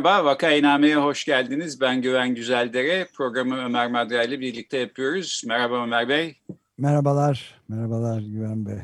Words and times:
Merhaba, 0.00 0.24
Vakainame'ye 0.24 0.96
hoş 0.96 1.24
geldiniz. 1.24 1.80
Ben 1.80 2.02
Güven 2.02 2.34
Güzeldere. 2.34 3.08
Programı 3.14 3.64
Ömer 3.64 3.90
Madra 3.90 4.22
ile 4.22 4.40
birlikte 4.40 4.78
yapıyoruz. 4.78 5.42
Merhaba 5.46 5.82
Ömer 5.82 6.08
Bey. 6.08 6.36
Merhabalar, 6.78 7.60
merhabalar 7.68 8.20
Güven 8.20 8.66
Bey. 8.66 8.78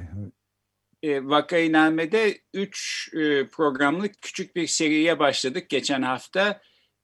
E, 1.02 1.24
Vakainame'de 1.24 2.38
3 2.54 3.10
e, 3.14 3.46
programlık 3.48 4.22
küçük 4.22 4.56
bir 4.56 4.66
seriye 4.66 5.18
başladık 5.18 5.68
geçen 5.68 6.02
hafta. 6.02 6.60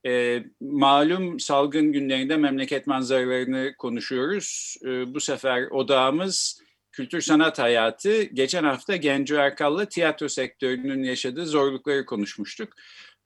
E, 0.07 0.43
malum 0.61 1.41
salgın 1.41 1.93
günlerinde 1.93 2.37
memleket 2.37 2.87
manzaralarını 2.87 3.75
konuşuyoruz. 3.79 4.77
E, 4.85 5.15
bu 5.15 5.21
sefer 5.21 5.63
odağımız 5.71 6.63
kültür 6.93 7.21
sanat 7.21 7.59
hayatı. 7.59 8.23
Geçen 8.23 8.65
hafta 8.65 8.97
Genco 8.97 9.35
Erkal'la 9.35 9.87
tiyatro 9.87 10.29
sektörünün 10.29 11.03
yaşadığı 11.03 11.47
zorlukları 11.47 12.07
konuşmuştuk. 12.07 12.73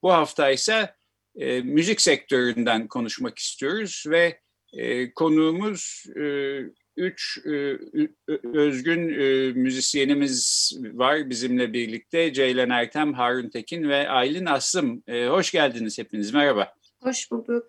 Bu 0.03 0.13
hafta 0.13 0.49
ise 0.49 0.93
e, 1.35 1.61
müzik 1.61 2.01
sektöründen 2.01 2.87
konuşmak 2.87 3.37
istiyoruz 3.37 4.03
ve 4.07 4.39
e, 4.73 5.13
konuğumuz 5.13 6.05
e, 6.15 6.59
üç 6.97 7.39
e, 7.45 7.77
özgün 8.43 9.09
e, 9.09 9.51
müzisyenimiz 9.51 10.71
var 10.93 11.29
bizimle 11.29 11.73
birlikte. 11.73 12.33
Ceylan 12.33 12.69
Ertem, 12.69 13.13
Harun 13.13 13.49
Tekin 13.49 13.89
ve 13.89 14.09
Aylin 14.09 14.45
Aslım. 14.45 15.03
E, 15.07 15.27
hoş 15.27 15.51
geldiniz 15.51 15.97
hepiniz. 15.97 16.33
Merhaba. 16.33 16.73
Hoş 17.01 17.31
bulduk. 17.31 17.65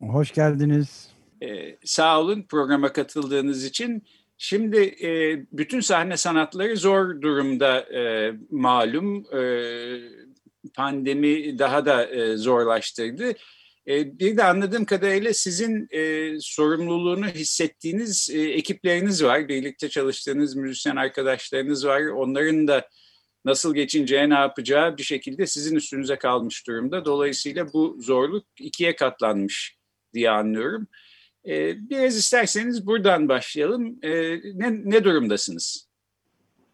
Hoş 0.00 0.32
geldiniz. 0.32 1.10
E, 1.42 1.76
sağ 1.84 2.20
olun 2.20 2.42
programa 2.42 2.92
katıldığınız 2.92 3.64
için. 3.64 4.04
Şimdi 4.38 4.78
e, 5.02 5.42
bütün 5.52 5.80
sahne 5.80 6.16
sanatları 6.16 6.76
zor 6.76 7.22
durumda 7.22 7.80
e, 7.80 8.32
malum. 8.50 9.26
E, 9.36 9.40
pandemi 10.74 11.58
daha 11.58 11.86
da 11.86 12.06
e, 12.06 12.36
zorlaştırdı. 12.36 13.32
E, 13.88 14.18
bir 14.18 14.36
de 14.36 14.44
anladığım 14.44 14.84
kadarıyla 14.84 15.34
sizin 15.34 15.88
e, 15.90 16.30
sorumluluğunu 16.40 17.26
hissettiğiniz 17.26 18.30
e, 18.32 18.40
ekipleriniz 18.40 19.24
var. 19.24 19.48
Birlikte 19.48 19.88
çalıştığınız 19.88 20.56
müzisyen 20.56 20.96
arkadaşlarınız 20.96 21.86
var. 21.86 22.06
Onların 22.06 22.68
da 22.68 22.88
nasıl 23.44 23.74
geçineceği, 23.74 24.30
ne 24.30 24.34
yapacağı 24.34 24.96
bir 24.96 25.02
şekilde 25.02 25.46
sizin 25.46 25.76
üstünüze 25.76 26.16
kalmış 26.16 26.66
durumda. 26.66 27.04
Dolayısıyla 27.04 27.72
bu 27.72 27.96
zorluk 28.00 28.46
ikiye 28.60 28.96
katlanmış 28.96 29.76
diye 30.14 30.30
anlıyorum. 30.30 30.86
E, 31.48 31.76
biraz 31.90 32.16
isterseniz 32.16 32.86
buradan 32.86 33.28
başlayalım. 33.28 33.98
E, 34.02 34.10
ne, 34.54 34.90
ne 34.90 35.04
durumdasınız? 35.04 35.88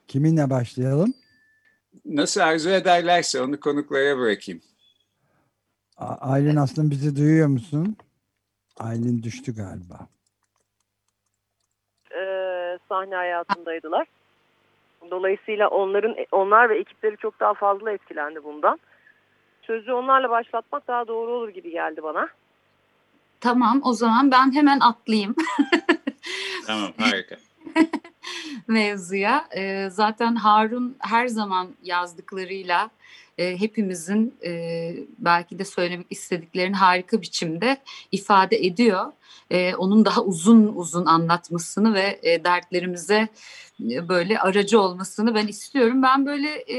Kiminle 0.09 0.51
başlayalım? 0.51 1.15
Nasıl 2.05 2.41
arzu 2.41 2.71
ederlerse 2.71 3.43
onu 3.43 3.61
konuklara 3.61 4.19
bırakayım. 4.19 4.61
Aylin 6.21 6.57
aslında 6.57 6.91
bizi 6.91 7.17
duyuyor 7.17 7.49
musun? 7.49 7.97
Aylin 8.77 9.23
düştü 9.23 9.55
galiba. 9.57 10.09
Ee, 12.15 12.79
sahne 12.89 13.15
hayatındaydılar. 13.15 14.07
Dolayısıyla 15.11 15.69
onların 15.69 16.17
onlar 16.33 16.71
ve 16.71 16.79
ekipleri 16.79 17.17
çok 17.17 17.41
daha 17.41 17.55
fazla 17.55 17.93
etkilendi 17.93 18.45
bundan. 18.45 18.81
Sözü 19.63 19.93
onlarla 19.93 20.31
başlatmak 20.31 20.89
daha 20.89 21.09
doğru 21.09 21.31
olur 21.31 21.49
gibi 21.49 21.71
geldi 21.71 22.03
bana. 22.03 22.29
Tamam 23.41 23.81
o 23.85 23.93
zaman 23.93 24.31
ben 24.31 24.55
hemen 24.55 24.81
atlayayım. 24.81 25.35
tamam 26.67 26.93
harika. 26.99 27.37
Mevzuya. 28.71 29.49
E, 29.57 29.89
zaten 29.91 30.37
Harun 30.37 30.97
her 30.99 31.27
zaman 31.27 31.69
yazdıklarıyla 31.83 32.91
e, 33.39 33.61
hepimizin 33.61 34.35
e, 34.45 34.93
belki 35.19 35.59
de 35.59 35.65
söylemek 35.65 36.07
istediklerini 36.11 36.77
harika 36.77 37.23
biçimde 37.23 37.77
ifade 38.13 38.57
ediyor. 38.57 39.13
E, 39.51 39.75
onun 39.75 40.05
daha 40.05 40.23
uzun 40.23 40.73
uzun 40.75 41.07
anlatmasını 41.07 41.95
ve 41.95 42.21
e, 42.23 42.45
dertlerimize 42.45 43.29
e, 43.91 44.09
böyle 44.09 44.39
aracı 44.39 44.81
olmasını 44.81 45.35
ben 45.35 45.47
istiyorum. 45.47 46.03
Ben 46.03 46.27
böyle 46.27 46.49
e, 46.49 46.79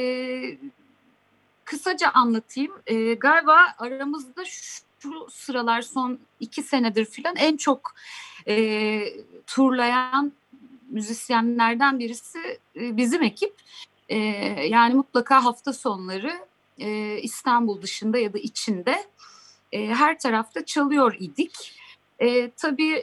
kısaca 1.66 2.10
anlatayım. 2.10 2.72
E, 2.88 3.14
galiba 3.14 3.58
aramızda 3.78 4.44
şu 4.46 5.30
sıralar 5.30 5.82
son 5.82 6.20
iki 6.40 6.64
senedir 6.64 7.06
filan 7.06 7.36
en 7.36 7.58
çok 7.58 7.94
e, 8.48 9.04
turlayan 9.48 10.34
müzisyenlerden 10.92 12.00
birisi 12.00 12.40
e, 12.76 12.98
bizim 12.98 13.24
ekip. 13.24 13.54
E, 14.10 14.18
yani 14.68 14.94
mutlaka 14.94 15.46
hafta 15.46 15.74
sonları 15.74 16.32
e, 16.80 17.18
İstanbul 17.22 17.82
dışında 17.82 18.18
ya 18.18 18.34
da 18.34 18.38
içinde 18.38 19.06
her 19.74 20.20
tarafta 20.20 20.66
çalıyor 20.66 21.16
idik. 21.20 21.82
E, 22.20 22.52
tabii 22.52 22.94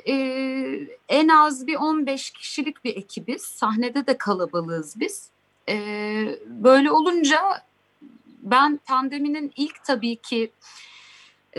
en 1.09 1.29
az 1.29 1.67
bir 1.67 1.77
15 1.77 2.31
kişilik 2.31 2.85
bir 2.85 2.97
ekibiz. 2.97 3.43
Sahnede 3.43 4.07
de 4.07 4.19
kalabalığız 4.19 5.01
biz. 5.01 5.31
Böyle 6.47 6.91
olunca 6.91 7.41
ben 8.43 8.81
pandeminin 8.87 9.53
ilk 9.57 9.85
tabii 9.85 10.17
ki 10.17 10.51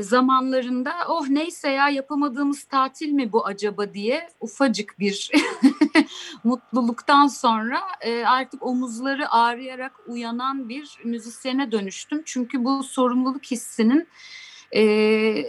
zamanlarında 0.01 0.93
oh 1.07 1.27
neyse 1.27 1.69
ya 1.69 1.89
yapamadığımız 1.89 2.63
tatil 2.63 3.11
mi 3.11 3.31
bu 3.31 3.45
acaba 3.45 3.93
diye 3.93 4.29
ufacık 4.39 4.99
bir 4.99 5.31
mutluluktan 6.43 7.27
sonra 7.27 7.79
e, 8.01 8.25
artık 8.25 8.65
omuzları 8.65 9.31
ağrıyarak 9.31 9.93
uyanan 10.07 10.69
bir 10.69 10.99
müzisyene 11.03 11.71
dönüştüm. 11.71 12.21
Çünkü 12.25 12.65
bu 12.65 12.83
sorumluluk 12.83 13.45
hissinin 13.45 14.07
e, 14.71 14.81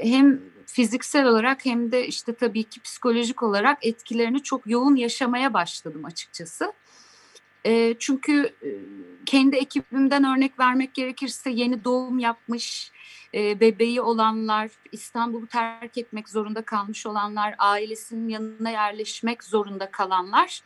hem 0.03 0.41
fiziksel 0.67 1.27
olarak 1.27 1.65
hem 1.65 1.93
de 1.93 2.07
işte 2.07 2.35
tabii 2.35 2.65
ki 2.65 2.81
psikolojik 2.81 3.43
olarak 3.43 3.87
etkilerini 3.87 4.43
çok 4.43 4.67
yoğun 4.67 4.97
yaşamaya 4.97 5.55
başladım 5.55 6.05
açıkçası. 6.05 6.73
E, 7.65 7.95
çünkü 7.99 8.55
e, 8.63 8.69
kendi 9.27 9.57
ekibimden 9.57 10.25
örnek 10.25 10.59
vermek 10.59 10.95
gerekirse 10.95 11.51
yeni 11.51 11.85
doğum 11.85 12.19
yapmış, 12.19 12.93
e, 13.35 13.61
bebeği 13.61 14.01
olanlar, 14.01 14.71
İstanbul'u 14.93 15.47
terk 15.47 15.99
etmek 15.99 16.29
zorunda 16.29 16.63
kalmış 16.63 17.07
olanlar, 17.07 17.55
ailesinin 17.59 18.29
yanına 18.29 18.71
yerleşmek 18.71 19.45
zorunda 19.45 19.91
kalanlar 19.91 20.61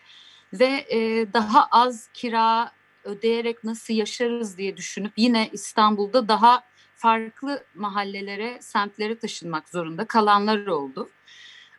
ve 0.52 0.86
e, 0.90 1.32
daha 1.32 1.66
az 1.70 2.08
kira 2.14 2.72
ödeyerek 3.04 3.64
nasıl 3.64 3.94
yaşarız 3.94 4.58
diye 4.58 4.76
düşünüp 4.76 5.12
yine 5.16 5.48
İstanbul'da 5.52 6.28
daha 6.28 6.62
farklı 6.96 7.64
mahallelere, 7.74 8.58
semtlere 8.60 9.18
taşınmak 9.18 9.68
zorunda 9.68 10.04
kalanlar 10.04 10.66
oldu 10.66 11.08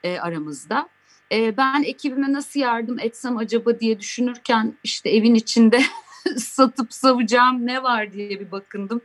e, 0.04 0.20
aramızda. 0.20 0.90
E, 1.32 1.58
ben 1.58 1.84
ekibime 1.84 2.34
nasıl 2.34 2.60
yardım 2.60 3.00
etsem 3.00 3.38
acaba 3.38 3.80
diye 3.80 4.00
düşünürken 4.00 4.74
işte 4.84 5.10
evin 5.10 5.36
içinde 5.36 5.82
satıp 6.38 6.94
savacağım 6.94 7.68
ne 7.68 7.84
var 7.84 8.14
diye 8.14 8.30
bir 8.30 8.52
bakındım. 8.52 9.02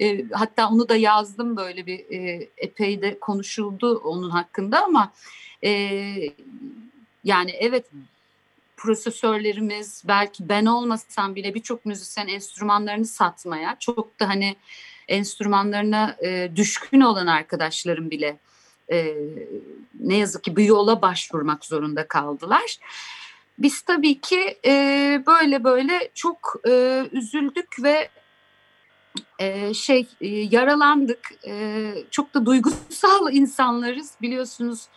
E, 0.00 0.28
hatta 0.32 0.68
onu 0.68 0.88
da 0.88 0.96
yazdım 0.96 1.56
böyle 1.56 1.86
bir 1.86 1.98
e, 1.98 2.48
epey 2.56 3.02
de 3.02 3.18
konuşuldu 3.20 3.98
onun 4.04 4.30
hakkında 4.30 4.84
ama 4.84 5.12
e, 5.64 5.70
yani 7.24 7.50
evet 7.50 7.86
prosesörlerimiz 8.76 10.02
belki 10.08 10.48
ben 10.48 10.66
olmasam 10.66 11.34
bile 11.34 11.54
birçok 11.54 11.86
müzisyen 11.86 12.26
enstrümanlarını 12.26 13.04
satmaya 13.04 13.76
çok 13.80 14.20
da 14.20 14.28
hani 14.28 14.56
enstrümanlarına 15.08 16.16
e, 16.24 16.50
düşkün 16.56 17.00
olan 17.00 17.26
arkadaşlarım 17.26 18.10
bile 18.10 18.38
e, 18.92 19.16
ne 20.00 20.16
yazık 20.16 20.44
ki 20.44 20.56
bu 20.56 20.60
yola 20.60 21.02
başvurmak 21.02 21.64
zorunda 21.64 22.08
kaldılar. 22.08 22.78
Biz 23.58 23.82
tabii 23.82 24.20
ki 24.20 24.58
e, 24.64 25.22
böyle 25.26 25.64
böyle 25.64 26.10
çok 26.14 26.56
e, 26.68 27.04
üzüldük 27.12 27.82
ve 27.82 28.08
e, 29.38 29.74
şey 29.74 30.06
e, 30.20 30.28
yaralandık. 30.28 31.32
E, 31.46 31.92
çok 32.10 32.34
da 32.34 32.46
duygusal 32.46 33.32
insanlarız 33.32 34.14
biliyorsunuz. 34.22 34.88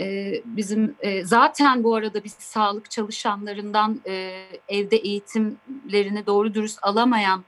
e, 0.00 0.32
bizim 0.44 0.96
e, 1.00 1.24
zaten 1.24 1.84
bu 1.84 1.94
arada 1.94 2.24
biz 2.24 2.32
sağlık 2.32 2.90
çalışanlarından 2.90 4.00
e, 4.06 4.44
evde 4.68 4.96
eğitimlerini 4.96 6.26
doğru 6.26 6.54
dürüst 6.54 6.78
alamayan 6.82 7.44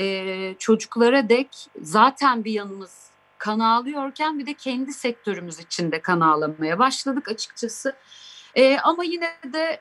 e, 0.00 0.54
çocuklara 0.58 1.28
dek 1.28 1.48
zaten 1.82 2.44
bir 2.44 2.52
yanımız 2.52 3.11
kan 3.42 3.58
ağlıyorken 3.58 4.38
bir 4.38 4.46
de 4.46 4.54
kendi 4.54 4.92
sektörümüz 4.92 5.58
içinde 5.58 6.02
kan 6.02 6.20
ağlamaya 6.20 6.78
başladık 6.78 7.28
açıkçası. 7.28 7.96
E, 8.54 8.78
ama 8.78 9.04
yine 9.04 9.30
de 9.52 9.80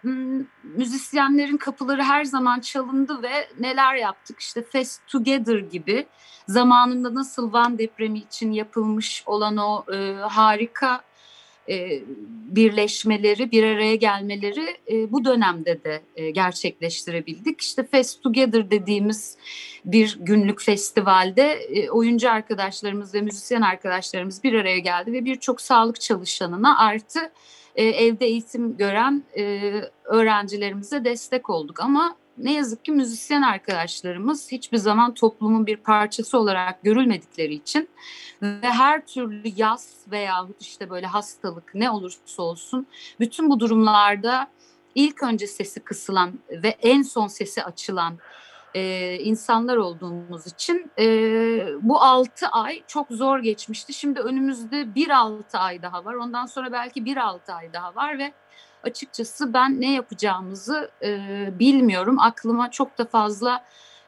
müzisyenlerin 0.63 1.57
kapıları 1.57 2.03
her 2.03 2.23
zaman 2.23 2.59
çalındı 2.59 3.21
ve 3.23 3.49
neler 3.59 3.95
yaptık? 3.95 4.39
İşte 4.39 4.63
Fest 4.63 5.07
Together 5.07 5.59
gibi 5.59 6.07
zamanında 6.47 7.15
nasıl 7.15 7.53
Van 7.53 7.77
depremi 7.77 8.19
için 8.19 8.51
yapılmış 8.51 9.23
olan 9.25 9.57
o 9.57 9.85
e, 9.93 10.13
harika 10.13 11.01
birleşmeleri, 12.55 13.51
bir 13.51 13.63
araya 13.63 13.95
gelmeleri 13.95 14.77
e, 14.91 15.11
bu 15.11 15.25
dönemde 15.25 15.83
de 15.83 16.01
e, 16.15 16.31
gerçekleştirebildik. 16.31 17.61
İşte 17.61 17.83
Fest 17.83 18.23
Together 18.23 18.71
dediğimiz 18.71 19.37
bir 19.85 20.17
günlük 20.21 20.61
festivalde 20.61 21.59
oyuncu 21.91 22.29
arkadaşlarımız 22.29 23.13
ve 23.13 23.21
müzisyen 23.21 23.61
arkadaşlarımız 23.61 24.43
bir 24.43 24.53
araya 24.53 24.79
geldi 24.79 25.13
ve 25.13 25.25
birçok 25.25 25.61
sağlık 25.61 26.01
çalışanına 26.01 26.79
artı 26.79 27.19
evde 27.75 28.25
eğitim 28.25 28.77
gören 28.77 29.23
öğrencilerimize 30.03 31.05
destek 31.05 31.49
olduk. 31.49 31.79
Ama 31.79 32.15
ne 32.43 32.53
yazık 32.53 32.85
ki 32.85 32.91
müzisyen 32.91 33.41
arkadaşlarımız 33.41 34.51
hiçbir 34.51 34.77
zaman 34.77 35.13
toplumun 35.13 35.67
bir 35.67 35.77
parçası 35.77 36.37
olarak 36.37 36.83
görülmedikleri 36.83 37.53
için 37.53 37.89
ve 38.41 38.69
her 38.69 39.05
türlü 39.05 39.51
yaz 39.55 39.95
veya 40.11 40.47
işte 40.59 40.89
böyle 40.89 41.07
hastalık 41.07 41.75
ne 41.75 41.89
olursa 41.89 42.43
olsun 42.43 42.87
bütün 43.19 43.49
bu 43.49 43.59
durumlarda 43.59 44.47
ilk 44.95 45.23
önce 45.23 45.47
sesi 45.47 45.79
kısılan 45.79 46.39
ve 46.49 46.67
en 46.67 47.01
son 47.01 47.27
sesi 47.27 47.63
açılan 47.63 48.17
e, 48.73 49.15
insanlar 49.19 49.77
olduğumuz 49.77 50.47
için 50.47 50.91
e, 50.99 51.05
bu 51.81 52.01
altı 52.01 52.47
ay 52.47 52.83
çok 52.87 53.07
zor 53.09 53.39
geçmişti. 53.39 53.93
Şimdi 53.93 54.19
önümüzde 54.19 54.95
bir 54.95 55.09
altı 55.09 55.57
ay 55.57 55.81
daha 55.81 56.05
var. 56.05 56.13
Ondan 56.13 56.45
sonra 56.45 56.71
belki 56.71 57.05
bir 57.05 57.17
altı 57.17 57.53
ay 57.53 57.73
daha 57.73 57.95
var 57.95 58.17
ve 58.17 58.33
açıkçası 58.83 59.53
ben 59.53 59.81
ne 59.81 59.93
yapacağımızı 59.93 60.91
e, 61.03 61.49
bilmiyorum. 61.59 62.19
Aklıma 62.19 62.71
çok 62.71 62.97
da 62.97 63.05
fazla 63.05 63.65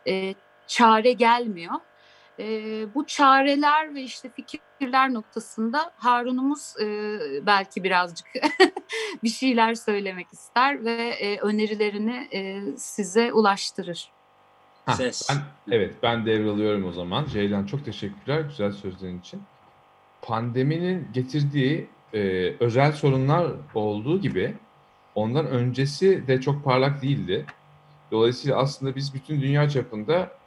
e, 0.07 0.33
çare 0.67 1.11
gelmiyor. 1.11 1.75
E, 2.39 2.45
bu 2.95 3.05
çareler 3.05 3.95
ve 3.95 4.01
işte 4.01 4.29
fikirler 4.29 5.13
noktasında 5.13 5.91
Harun'umuz 5.97 6.73
e, 6.81 6.85
belki 7.45 7.83
birazcık 7.83 8.27
bir 9.23 9.29
şeyler 9.29 9.75
söylemek 9.75 10.27
ister 10.33 10.85
ve 10.85 10.93
e, 10.93 11.39
önerilerini 11.39 12.27
e, 12.31 12.61
size 12.77 13.33
ulaştırır. 13.33 14.11
Ha, 14.85 14.95
Ben, 15.29 15.37
evet 15.71 15.95
ben 16.03 16.25
devralıyorum 16.25 16.85
o 16.85 16.91
zaman. 16.91 17.25
Ceylan 17.25 17.65
çok 17.65 17.85
teşekkürler 17.85 18.41
güzel 18.41 18.71
sözlerin 18.71 19.19
için. 19.19 19.43
Pandeminin 20.21 21.07
getirdiği 21.13 21.89
e, 22.13 22.19
özel 22.59 22.91
sorunlar 22.91 23.51
olduğu 23.75 24.21
gibi 24.21 24.55
ondan 25.15 25.47
öncesi 25.47 26.27
de 26.27 26.41
çok 26.41 26.63
parlak 26.63 27.01
değildi. 27.01 27.45
Dolayısıyla 28.11 28.57
aslında 28.57 28.95
biz 28.95 29.13
bütün 29.13 29.41
dünya 29.41 29.69
çapında 29.69 30.37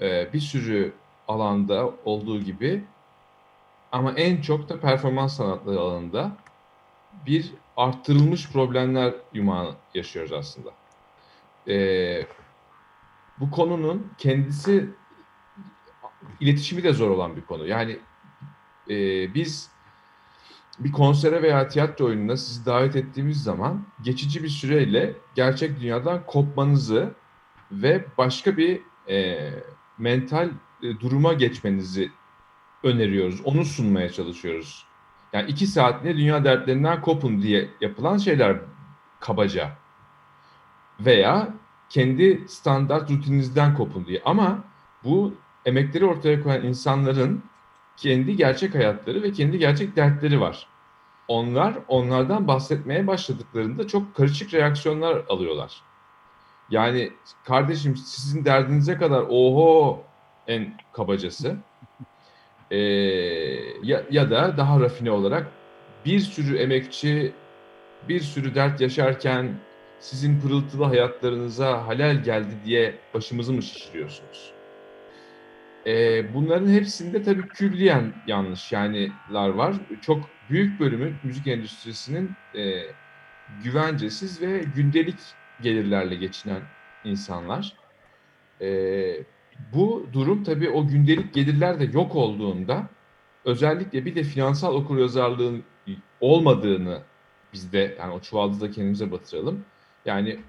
e, 0.00 0.32
bir 0.32 0.40
sürü 0.40 0.92
alanda 1.28 1.90
olduğu 2.04 2.40
gibi 2.40 2.84
ama 3.92 4.12
en 4.12 4.40
çok 4.40 4.68
da 4.68 4.80
performans 4.80 5.36
sanatları 5.36 5.80
alanında 5.80 6.36
bir 7.26 7.52
arttırılmış 7.76 8.50
problemler 8.50 9.14
yumağı 9.32 9.74
yaşıyoruz 9.94 10.32
aslında. 10.32 10.70
E, 11.68 12.26
bu 13.40 13.50
konunun 13.50 14.12
kendisi 14.18 14.90
iletişimi 16.40 16.82
de 16.82 16.92
zor 16.92 17.10
olan 17.10 17.36
bir 17.36 17.42
konu. 17.42 17.66
Yani 17.66 17.98
e, 18.90 18.94
biz 19.34 19.75
bir 20.78 20.92
konsere 20.92 21.42
veya 21.42 21.68
tiyatro 21.68 22.04
oyununa 22.04 22.36
sizi 22.36 22.66
davet 22.66 22.96
ettiğimiz 22.96 23.42
zaman 23.42 23.82
geçici 24.02 24.42
bir 24.42 24.48
süreyle 24.48 25.12
gerçek 25.34 25.80
dünyadan 25.80 26.26
kopmanızı 26.26 27.14
ve 27.72 28.04
başka 28.18 28.56
bir 28.56 28.80
e, 29.08 29.50
mental 29.98 30.48
e, 30.82 31.00
duruma 31.00 31.32
geçmenizi 31.32 32.10
öneriyoruz. 32.82 33.40
Onu 33.44 33.64
sunmaya 33.64 34.12
çalışıyoruz. 34.12 34.86
Yani 35.32 35.50
iki 35.50 35.66
saatliğine 35.66 36.18
dünya 36.18 36.44
dertlerinden 36.44 37.00
kopun 37.00 37.42
diye 37.42 37.70
yapılan 37.80 38.18
şeyler 38.18 38.56
kabaca. 39.20 39.70
Veya 41.00 41.54
kendi 41.88 42.44
standart 42.48 43.10
rutininizden 43.10 43.74
kopun 43.74 44.06
diye. 44.06 44.22
Ama 44.24 44.64
bu 45.04 45.34
emekleri 45.64 46.04
ortaya 46.04 46.42
koyan 46.42 46.64
insanların 46.64 47.42
kendi 47.96 48.36
gerçek 48.36 48.74
hayatları 48.74 49.22
ve 49.22 49.32
kendi 49.32 49.58
gerçek 49.58 49.96
dertleri 49.96 50.40
var. 50.40 50.68
Onlar 51.28 51.78
onlardan 51.88 52.48
bahsetmeye 52.48 53.06
başladıklarında 53.06 53.86
çok 53.88 54.16
karışık 54.16 54.54
reaksiyonlar 54.54 55.24
alıyorlar. 55.28 55.84
Yani 56.68 57.12
kardeşim 57.44 57.96
sizin 57.96 58.44
derdinize 58.44 58.96
kadar 58.98 59.22
oho 59.30 60.06
en 60.46 60.76
kabacası. 60.92 61.64
Ee, 62.70 62.76
ya, 63.82 64.06
ya 64.10 64.30
da 64.30 64.56
daha 64.56 64.80
rafine 64.80 65.10
olarak 65.10 65.60
bir 65.88 66.20
sürü 66.20 66.56
emekçi 66.58 67.40
bir 68.02 68.20
sürü 68.20 68.56
dert 68.56 68.82
yaşarken 68.82 69.68
sizin 69.98 70.40
pırıltılı 70.40 70.84
hayatlarınıza 70.84 71.86
halel 71.88 72.24
geldi 72.24 72.64
diye 72.64 73.08
başımızı 73.14 73.54
mı 73.54 73.62
şişiriyorsunuz? 73.62 74.55
E, 75.86 76.34
bunların 76.34 76.68
hepsinde 76.68 77.22
tabii 77.22 77.48
külliyen 77.48 78.14
yanlış 78.26 78.72
yani'lar 78.72 79.48
var. 79.48 79.74
Çok 80.00 80.30
büyük 80.50 80.80
bölümü 80.80 81.20
müzik 81.22 81.46
endüstrisinin 81.46 82.36
e, 82.54 82.82
güvencesiz 83.48 84.42
ve 84.42 84.58
gündelik 84.58 85.20
gelirlerle 85.60 86.14
geçinen 86.16 86.62
insanlar. 87.04 87.76
E, 88.60 88.68
bu 89.72 90.06
durum 90.12 90.44
tabii 90.44 90.70
o 90.70 90.86
gündelik 90.88 91.34
gelirler 91.34 91.80
de 91.80 91.84
yok 91.84 92.16
olduğunda 92.16 92.88
özellikle 93.44 94.04
bir 94.04 94.14
de 94.14 94.22
finansal 94.22 94.74
okuryazarlığın 94.74 95.64
olmadığını 96.20 97.02
bizde 97.52 97.96
yani 97.98 98.12
o 98.12 98.20
çuvalda 98.20 98.60
da 98.60 98.70
kendimize 98.70 99.10
batıralım. 99.12 99.64
Yani 100.04 100.40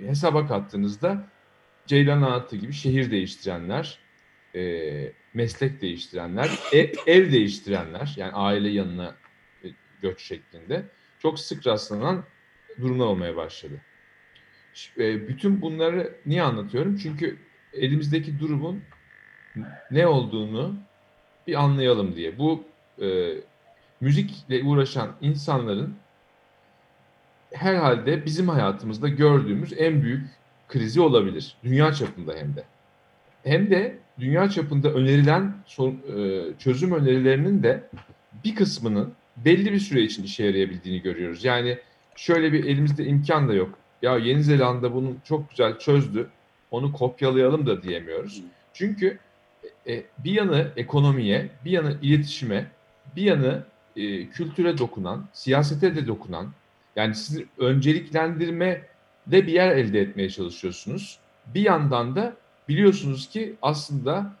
hesaba 0.00 0.46
kattığınızda 0.46 1.26
Ceylan 1.86 2.22
Anlattığı 2.22 2.56
gibi 2.56 2.72
şehir 2.72 3.10
değiştirenler, 3.10 4.09
e, 4.54 5.12
meslek 5.34 5.80
değiştirenler, 5.80 6.50
ev, 6.72 6.92
ev 7.06 7.32
değiştirenler 7.32 8.14
yani 8.16 8.32
aile 8.32 8.68
yanına 8.68 9.14
e, 9.64 9.68
göç 10.02 10.22
şeklinde 10.22 10.84
çok 11.18 11.40
sık 11.40 11.66
rastlanan 11.66 12.24
durumlar 12.80 13.06
olmaya 13.06 13.36
başladı. 13.36 13.80
E, 14.98 15.28
bütün 15.28 15.62
bunları 15.62 16.14
niye 16.26 16.42
anlatıyorum? 16.42 16.96
Çünkü 16.96 17.38
elimizdeki 17.72 18.40
durumun 18.40 18.82
ne 19.90 20.06
olduğunu 20.06 20.76
bir 21.46 21.54
anlayalım 21.54 22.16
diye. 22.16 22.38
Bu 22.38 22.64
e, 23.02 23.34
müzikle 24.00 24.62
uğraşan 24.64 25.16
insanların 25.20 25.96
herhalde 27.52 28.24
bizim 28.24 28.48
hayatımızda 28.48 29.08
gördüğümüz 29.08 29.72
en 29.76 30.02
büyük 30.02 30.28
krizi 30.68 31.00
olabilir. 31.00 31.56
Dünya 31.64 31.92
çapında 31.92 32.34
hem 32.34 32.56
de. 32.56 32.64
Hem 33.44 33.70
de 33.70 33.98
dünya 34.18 34.50
çapında 34.50 34.92
önerilen 34.92 35.54
e, 35.78 36.42
çözüm 36.58 36.92
önerilerinin 36.92 37.62
de 37.62 37.82
bir 38.44 38.54
kısmının 38.54 39.12
belli 39.36 39.72
bir 39.72 39.78
süre 39.78 40.02
için 40.02 40.22
işe 40.22 40.44
yarayabildiğini 40.44 41.02
görüyoruz. 41.02 41.44
Yani 41.44 41.78
şöyle 42.16 42.52
bir 42.52 42.64
elimizde 42.64 43.04
imkan 43.04 43.48
da 43.48 43.54
yok. 43.54 43.78
Ya 44.02 44.18
Yeni 44.18 44.42
Zelanda 44.42 44.94
bunu 44.94 45.16
çok 45.24 45.50
güzel 45.50 45.78
çözdü. 45.78 46.30
Onu 46.70 46.92
kopyalayalım 46.92 47.66
da 47.66 47.82
diyemiyoruz. 47.82 48.42
Çünkü 48.72 49.18
e, 49.88 50.02
bir 50.18 50.32
yanı 50.32 50.68
ekonomiye, 50.76 51.48
bir 51.64 51.70
yanı 51.70 51.96
iletişime, 52.02 52.66
bir 53.16 53.22
yanı 53.22 53.64
e, 53.96 54.26
kültüre 54.26 54.78
dokunan, 54.78 55.28
siyasete 55.32 55.96
de 55.96 56.06
dokunan, 56.06 56.52
yani 56.96 57.14
sizin 57.14 57.48
önceliklendirme 57.58 58.82
de 59.26 59.46
bir 59.46 59.52
yer 59.52 59.70
elde 59.76 60.00
etmeye 60.00 60.30
çalışıyorsunuz. 60.30 61.18
Bir 61.54 61.60
yandan 61.60 62.16
da 62.16 62.36
biliyorsunuz 62.70 63.28
ki 63.28 63.54
aslında 63.62 64.36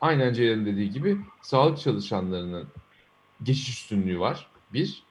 aynen 0.00 0.32
Ceylan'ın 0.32 0.66
dediği 0.66 0.90
gibi 0.90 1.16
sağlık 1.42 1.78
çalışanlarının 1.78 2.68
geçiş 3.42 3.68
üstünlüğü 3.68 4.20
var. 4.20 4.46
Bir. 4.72 5.02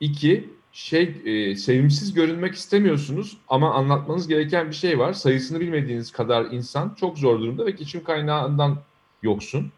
İki, 0.00 0.50
şey 0.72 1.14
e, 1.24 1.56
sevimsiz 1.56 2.14
görünmek 2.14 2.54
istemiyorsunuz 2.54 3.36
ama 3.48 3.74
anlatmanız 3.74 4.28
gereken 4.28 4.68
bir 4.68 4.74
şey 4.74 4.98
var. 4.98 5.12
Sayısını 5.12 5.60
bilmediğiniz 5.60 6.12
kadar 6.12 6.44
insan 6.44 6.94
çok 7.00 7.18
zor 7.18 7.40
durumda 7.40 7.66
ve 7.66 7.70
geçim 7.70 8.04
kaynağından 8.04 8.78
yoksun. 9.22 9.72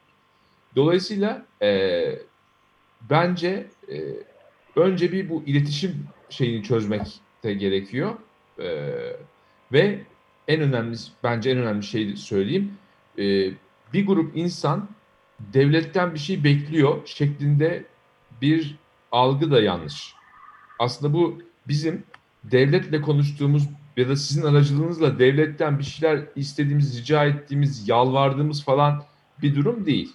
Dolayısıyla 0.76 1.46
e, 1.62 2.02
bence 3.10 3.66
e, 3.88 4.02
önce 4.76 5.12
bir 5.12 5.28
bu 5.28 5.42
iletişim 5.46 6.06
şeyini 6.30 6.62
çözmek 6.62 7.20
de 7.42 7.54
gerekiyor. 7.54 8.14
Ee, 8.58 9.16
ve 9.72 10.00
en 10.48 10.60
önemli, 10.60 10.96
bence 11.24 11.50
en 11.50 11.58
önemli 11.58 11.82
şey 11.82 12.16
söyleyeyim. 12.16 12.72
Ee, 13.18 13.50
bir 13.92 14.06
grup 14.06 14.36
insan 14.36 14.88
devletten 15.40 16.14
bir 16.14 16.18
şey 16.18 16.44
bekliyor 16.44 17.06
şeklinde 17.06 17.84
bir 18.42 18.76
algı 19.12 19.50
da 19.50 19.60
yanlış. 19.60 20.14
Aslında 20.78 21.14
bu 21.14 21.38
bizim 21.68 22.04
devletle 22.44 23.00
konuştuğumuz 23.00 23.68
ya 23.96 24.08
da 24.08 24.16
sizin 24.16 24.42
aracılığınızla 24.42 25.18
devletten 25.18 25.78
bir 25.78 25.84
şeyler 25.84 26.20
istediğimiz, 26.36 27.00
rica 27.00 27.24
ettiğimiz, 27.24 27.88
yalvardığımız 27.88 28.64
falan 28.64 29.04
bir 29.42 29.54
durum 29.54 29.86
değil. 29.86 30.12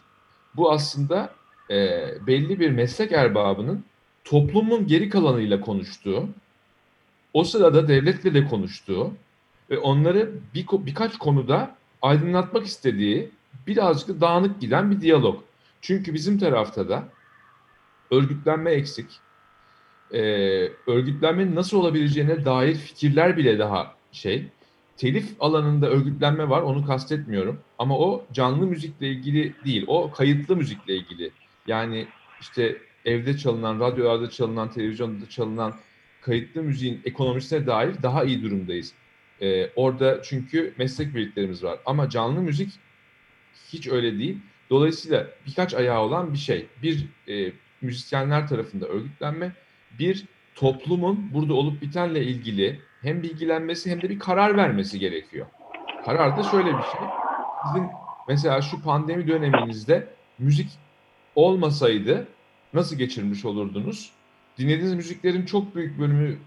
Bu 0.56 0.72
aslında 0.72 1.34
e, 1.70 2.08
belli 2.28 2.60
bir 2.60 2.70
meslek 2.72 3.12
erbabının 3.12 3.84
toplumun 4.24 4.88
geri 4.88 5.10
kalanıyla 5.10 5.62
konuştuğu, 5.62 6.30
o 7.34 7.44
sırada 7.44 7.88
devletle 7.88 8.34
de 8.34 8.46
konuştuğu 8.46 9.14
ve 9.72 9.78
onları 9.78 10.32
bir, 10.54 10.66
birkaç 10.72 11.18
konuda 11.18 11.75
aydınlatmak 12.01 12.66
istediği 12.66 13.30
birazcık 13.68 14.22
dağınık 14.22 14.62
giden 14.62 14.92
bir 14.92 15.01
diyalog. 15.01 15.44
Çünkü 15.82 16.13
bizim 16.13 16.40
tarafta 16.40 16.90
da 16.90 17.04
örgütlenme 18.12 18.72
eksik. 18.72 19.20
Ee, 20.13 20.20
örgütlenmenin 20.88 21.56
nasıl 21.56 21.78
olabileceğine 21.78 22.46
dair 22.46 22.75
fikirler 22.75 23.38
bile 23.38 23.60
daha 23.60 23.96
şey. 24.12 24.48
Telif 24.98 25.36
alanında 25.40 25.90
örgütlenme 25.90 26.50
var 26.50 26.62
onu 26.62 26.86
kastetmiyorum. 26.86 27.60
Ama 27.80 27.98
o 27.98 28.25
canlı 28.34 28.68
müzikle 28.68 29.08
ilgili 29.08 29.54
değil. 29.66 29.86
O 29.88 30.12
kayıtlı 30.12 30.56
müzikle 30.56 30.96
ilgili. 30.96 31.32
Yani 31.68 32.08
işte 32.42 32.78
evde 33.06 33.38
çalınan, 33.38 33.80
radyolarda 33.80 34.30
çalınan, 34.30 34.72
televizyonda 34.72 35.30
çalınan 35.30 35.74
kayıtlı 36.22 36.63
müziğin 36.63 37.01
ekonomisine 37.06 37.68
dair 37.68 38.04
daha 38.04 38.24
iyi 38.24 38.44
durumdayız. 38.44 38.94
Ee, 39.41 39.69
orada 39.75 40.21
çünkü 40.24 40.74
meslek 40.77 41.15
birliklerimiz 41.15 41.63
var. 41.63 41.79
Ama 41.86 42.10
canlı 42.10 42.41
müzik 42.41 42.71
hiç 43.74 43.88
öyle 43.88 44.19
değil. 44.19 44.38
Dolayısıyla 44.69 45.27
birkaç 45.48 45.74
ayağı 45.74 46.01
olan 46.01 46.33
bir 46.33 46.38
şey. 46.38 46.67
Bir 46.83 47.05
e, 47.27 47.51
müzisyenler 47.81 48.48
tarafında 48.48 48.88
örgütlenme, 48.88 49.51
bir 50.00 50.25
toplumun 50.55 51.29
burada 51.33 51.53
olup 51.53 51.81
bitenle 51.81 52.24
ilgili 52.24 52.79
hem 53.01 53.24
bilgilenmesi 53.24 53.91
hem 53.91 54.01
de 54.01 54.10
bir 54.10 54.19
karar 54.19 54.57
vermesi 54.57 55.00
gerekiyor. 55.00 55.45
Karar 56.05 56.38
da 56.38 56.43
şöyle 56.43 56.77
bir 56.77 56.83
şey. 56.83 57.01
Sizin 57.67 57.88
mesela 58.27 58.62
şu 58.62 58.81
pandemi 58.81 59.27
döneminizde 59.27 60.07
müzik 60.39 60.69
olmasaydı 61.36 62.27
nasıl 62.74 62.95
geçirmiş 62.95 63.45
olurdunuz? 63.45 64.12
Dinlediğiniz 64.57 64.93
müziklerin 64.93 65.45
çok 65.45 65.75
büyük 65.75 66.00
bölümü 66.00 66.38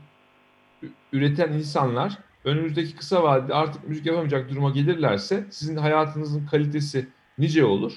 üreten 1.12 1.52
insanlar 1.52 2.18
önümüzdeki 2.44 2.96
kısa 2.96 3.22
vadede 3.22 3.54
artık 3.54 3.88
müzik 3.88 4.06
yapamayacak 4.06 4.50
duruma 4.50 4.70
gelirlerse 4.70 5.44
sizin 5.50 5.76
hayatınızın 5.76 6.46
kalitesi 6.46 7.06
nice 7.38 7.64
olur. 7.64 7.92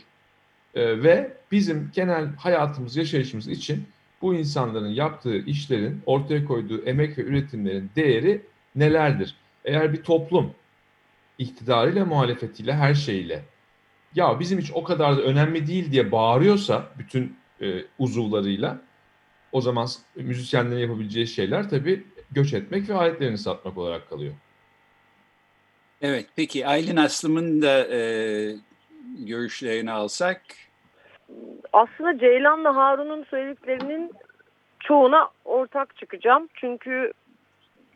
Ee, 0.75 1.03
ve 1.03 1.37
bizim 1.51 1.91
genel 1.95 2.35
hayatımız, 2.35 2.95
yaşayışımız 2.95 3.47
için 3.47 3.87
bu 4.21 4.35
insanların 4.35 4.89
yaptığı 4.89 5.37
işlerin, 5.37 6.01
ortaya 6.05 6.45
koyduğu 6.45 6.81
emek 6.81 7.17
ve 7.17 7.21
üretimlerin 7.21 7.89
değeri 7.95 8.41
nelerdir? 8.75 9.35
Eğer 9.65 9.93
bir 9.93 10.03
toplum 10.03 10.51
iktidarıyla, 11.37 12.05
muhalefetiyle, 12.05 12.73
her 12.73 12.93
şeyle 12.93 13.43
ya 14.15 14.39
bizim 14.39 14.59
hiç 14.59 14.71
o 14.73 14.83
kadar 14.83 15.17
da 15.17 15.21
önemli 15.21 15.67
değil 15.67 15.91
diye 15.91 16.11
bağırıyorsa 16.11 16.87
bütün 16.99 17.37
e, 17.61 17.83
uzuvlarıyla 17.99 18.81
o 19.51 19.61
zaman 19.61 19.87
müzisyenlerin 20.15 20.81
yapabileceği 20.81 21.27
şeyler 21.27 21.69
tabii 21.69 22.03
göç 22.31 22.53
etmek 22.53 22.89
ve 22.89 22.93
aletlerini 22.93 23.37
satmak 23.37 23.77
olarak 23.77 24.09
kalıyor. 24.09 24.33
Evet, 26.01 26.25
peki 26.35 26.67
Aylin 26.67 26.95
Aslım'ın 26.95 27.61
da 27.61 27.87
e, 27.87 27.99
görüşlerini 29.19 29.91
alsak. 29.91 30.41
Aslında 31.73 32.19
Ceylan'la 32.19 32.75
Harun'un 32.75 33.23
söylediklerinin 33.23 34.11
çoğuna 34.79 35.29
ortak 35.45 35.97
çıkacağım. 35.97 36.49
Çünkü 36.53 37.13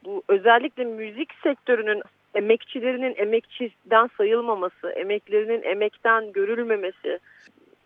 bu 0.05 0.23
özellikle 0.27 0.83
müzik 0.83 1.29
sektörünün 1.43 2.01
emekçilerinin 2.35 3.15
emekçiden 3.17 4.09
sayılmaması, 4.17 4.89
emeklerinin 4.89 5.63
emekten 5.63 6.31
görülmemesi, 6.31 7.19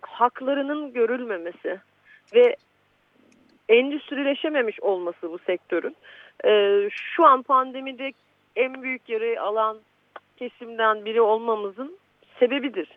haklarının 0.02 0.94
görülmemesi 0.94 1.80
ve 2.36 2.56
endüstrileşememiş 3.70 4.80
olması 4.80 5.32
bu 5.32 5.38
sektörün. 5.38 5.96
Ee, 6.46 6.89
şu 6.92 7.25
an 7.25 7.42
pandemide 7.44 8.12
en 8.56 8.84
büyük 8.84 9.10
yarayı 9.10 9.42
alan 9.42 9.77
kesimden 10.38 11.06
biri 11.06 11.22
olmamızın 11.22 11.98
sebebidir. 12.39 12.88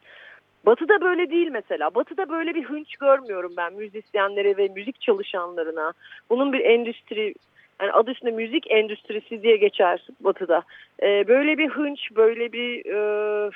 Batı'da 0.67 1.01
böyle 1.01 1.31
değil 1.31 1.49
mesela. 1.51 1.95
Batı'da 1.95 2.29
böyle 2.29 2.55
bir 2.55 2.65
hınç 2.65 2.97
görmüyorum 2.97 3.53
ben 3.57 3.73
müzisyenlere 3.73 4.57
ve 4.57 4.69
müzik 4.69 5.01
çalışanlarına. 5.01 5.93
Bunun 6.31 6.53
bir 6.53 6.61
endüstri, 6.61 7.35
yani 7.81 7.93
adı 7.93 8.11
üstünde 8.11 8.31
müzik 8.31 8.71
endüstrisi 8.71 9.43
diye 9.43 9.57
geçer 9.57 10.07
Batı'da. 10.21 10.63
Ee, 11.03 11.29
böyle 11.29 11.59
bir 11.59 11.69
hınç, 11.69 12.11
böyle 12.17 12.53
bir 12.53 12.87
e, 12.87 13.51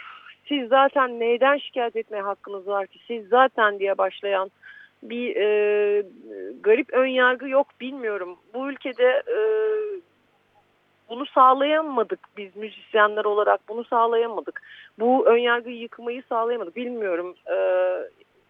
siz 0.49 0.69
zaten 0.69 1.21
neyden 1.21 1.59
şikayet 1.59 1.97
etmeye 1.97 2.23
hakkınız 2.23 2.67
var 2.67 2.87
ki? 2.87 2.99
Siz 3.07 3.29
zaten 3.29 3.79
diye 3.79 3.99
başlayan 3.99 4.51
bir 5.03 5.37
e, 5.37 6.03
garip 6.61 6.93
ön 6.93 7.07
yargı 7.07 7.49
yok 7.49 7.67
bilmiyorum. 7.81 8.39
Bu 8.55 8.71
ülkede 8.71 9.23
e, 9.29 9.39
bunu 11.13 11.27
sağlayamadık 11.27 12.21
biz 12.37 12.57
müzisyenler 12.57 13.25
olarak 13.25 13.61
bunu 13.69 13.85
sağlayamadık. 13.85 14.63
Bu 14.99 15.27
önyargıyı 15.27 15.79
yıkmayı 15.79 16.23
sağlayamadık 16.29 16.77
bilmiyorum. 16.77 17.35
Ee, 17.51 17.99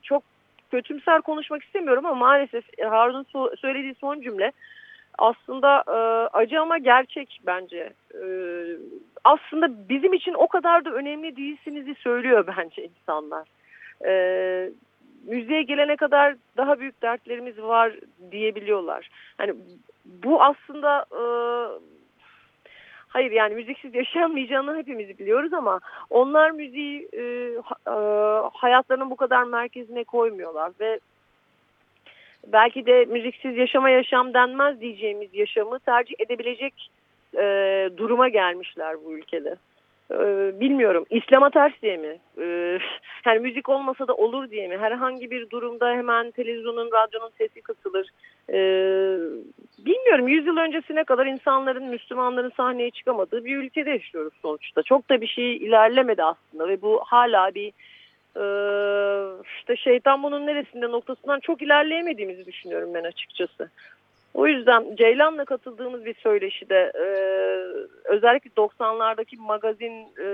çok 0.02 0.22
kötümser 0.70 1.20
konuşmak 1.20 1.64
istemiyorum 1.64 2.06
ama 2.06 2.14
maalesef 2.14 2.64
Harun'un 2.90 3.22
so 3.22 3.50
söylediği 3.56 3.94
son 3.94 4.20
cümle 4.20 4.52
aslında 5.18 5.84
e, 5.86 5.98
acı 6.36 6.60
ama 6.60 6.78
gerçek 6.78 7.40
bence. 7.46 7.92
E, 8.14 8.24
aslında 9.24 9.88
bizim 9.88 10.12
için 10.12 10.34
o 10.34 10.48
kadar 10.48 10.84
da 10.84 10.90
önemli 10.90 11.36
değilsinizi 11.36 11.94
söylüyor 11.94 12.44
bence 12.56 12.84
insanlar. 12.84 13.48
E, 14.04 14.12
müziğe 15.26 15.62
gelene 15.62 15.96
kadar 15.96 16.34
daha 16.56 16.80
büyük 16.80 17.02
dertlerimiz 17.02 17.62
var 17.62 17.92
diyebiliyorlar. 18.30 19.08
Hani 19.36 19.54
bu 20.04 20.42
aslında 20.42 21.06
e, 21.12 21.22
hayır 23.08 23.30
yani 23.30 23.54
müziksiz 23.54 23.94
yaşayamayacağını 23.94 24.76
hepimiz 24.76 25.18
biliyoruz 25.18 25.52
ama 25.52 25.80
onlar 26.10 26.50
müziği 26.50 27.08
e, 27.12 27.22
e, 27.86 27.94
hayatlarının 28.52 29.10
bu 29.10 29.16
kadar 29.16 29.44
merkezine 29.44 30.04
koymuyorlar 30.04 30.72
ve 30.80 31.00
belki 32.46 32.86
de 32.86 33.04
müziksiz 33.04 33.56
yaşama 33.56 33.90
yaşam 33.90 34.34
denmez 34.34 34.80
diyeceğimiz 34.80 35.34
yaşamı 35.34 35.78
tercih 35.78 36.14
edebilecek 36.18 36.90
e, 37.36 37.44
duruma 37.96 38.28
gelmişler 38.28 38.96
bu 39.04 39.12
ülkede. 39.12 39.56
Ee, 40.12 40.60
bilmiyorum. 40.60 41.04
İslam'a 41.10 41.50
ters 41.50 41.72
diye 41.82 41.96
mi? 41.96 42.18
Ee, 42.40 42.78
yani 43.26 43.38
müzik 43.38 43.68
olmasa 43.68 44.08
da 44.08 44.14
olur 44.14 44.50
diye 44.50 44.68
mi? 44.68 44.78
Herhangi 44.78 45.30
bir 45.30 45.50
durumda 45.50 45.92
hemen 45.92 46.30
televizyonun 46.30 46.90
radyonun 46.92 47.30
sesi 47.38 47.62
kısılır. 47.62 48.08
Ee, 48.48 49.16
bilmiyorum. 49.78 50.28
Yüzyıl 50.28 50.56
öncesine 50.56 51.04
kadar 51.04 51.26
insanların 51.26 51.84
Müslümanların 51.84 52.52
sahneye 52.56 52.90
çıkamadığı 52.90 53.44
bir 53.44 53.56
ülkede 53.56 53.90
yaşıyoruz 53.90 54.34
sonuçta. 54.42 54.82
Çok 54.82 55.10
da 55.10 55.20
bir 55.20 55.26
şey 55.28 55.56
ilerlemedi 55.56 56.22
aslında 56.22 56.68
ve 56.68 56.82
bu 56.82 57.00
hala 57.04 57.54
bir 57.54 57.72
e, 58.36 58.44
işte 59.58 59.76
şeytan 59.76 60.22
bunun 60.22 60.46
neresinde 60.46 60.90
noktasından 60.90 61.40
çok 61.40 61.62
ilerleyemediğimizi 61.62 62.46
düşünüyorum 62.46 62.94
ben 62.94 63.04
açıkçası. 63.04 63.70
O 64.34 64.46
yüzden 64.46 64.96
Ceylan'la 64.96 65.44
katıldığımız 65.44 66.04
bir 66.04 66.14
söyleşide 66.14 66.92
e, 66.94 67.06
özellikle 68.04 68.50
90'lardaki 68.50 69.36
magazin 69.38 70.06
e, 70.24 70.26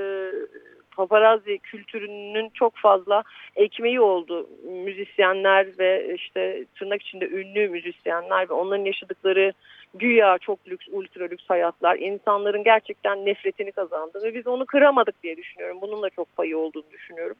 paparazzi 0.98 1.58
kültürünün 1.58 2.48
çok 2.48 2.76
fazla 2.76 3.22
ekmeği 3.56 4.00
oldu. 4.00 4.48
Müzisyenler 4.84 5.66
ve 5.78 6.14
işte 6.14 6.64
tırnak 6.78 7.02
içinde 7.02 7.28
ünlü 7.28 7.68
müzisyenler 7.68 8.48
ve 8.48 8.52
onların 8.52 8.84
yaşadıkları 8.84 9.52
güya 9.94 10.38
çok 10.38 10.68
lüks, 10.68 10.86
ultra 10.92 11.24
lüks 11.24 11.44
hayatlar 11.48 11.96
insanların 11.96 12.64
gerçekten 12.64 13.26
nefretini 13.26 13.72
kazandı 13.72 14.20
ve 14.22 14.34
biz 14.34 14.46
onu 14.46 14.66
kıramadık 14.66 15.22
diye 15.22 15.36
düşünüyorum. 15.36 15.78
Bunun 15.80 16.02
da 16.02 16.10
çok 16.10 16.36
payı 16.36 16.58
olduğunu 16.58 16.90
düşünüyorum. 16.92 17.36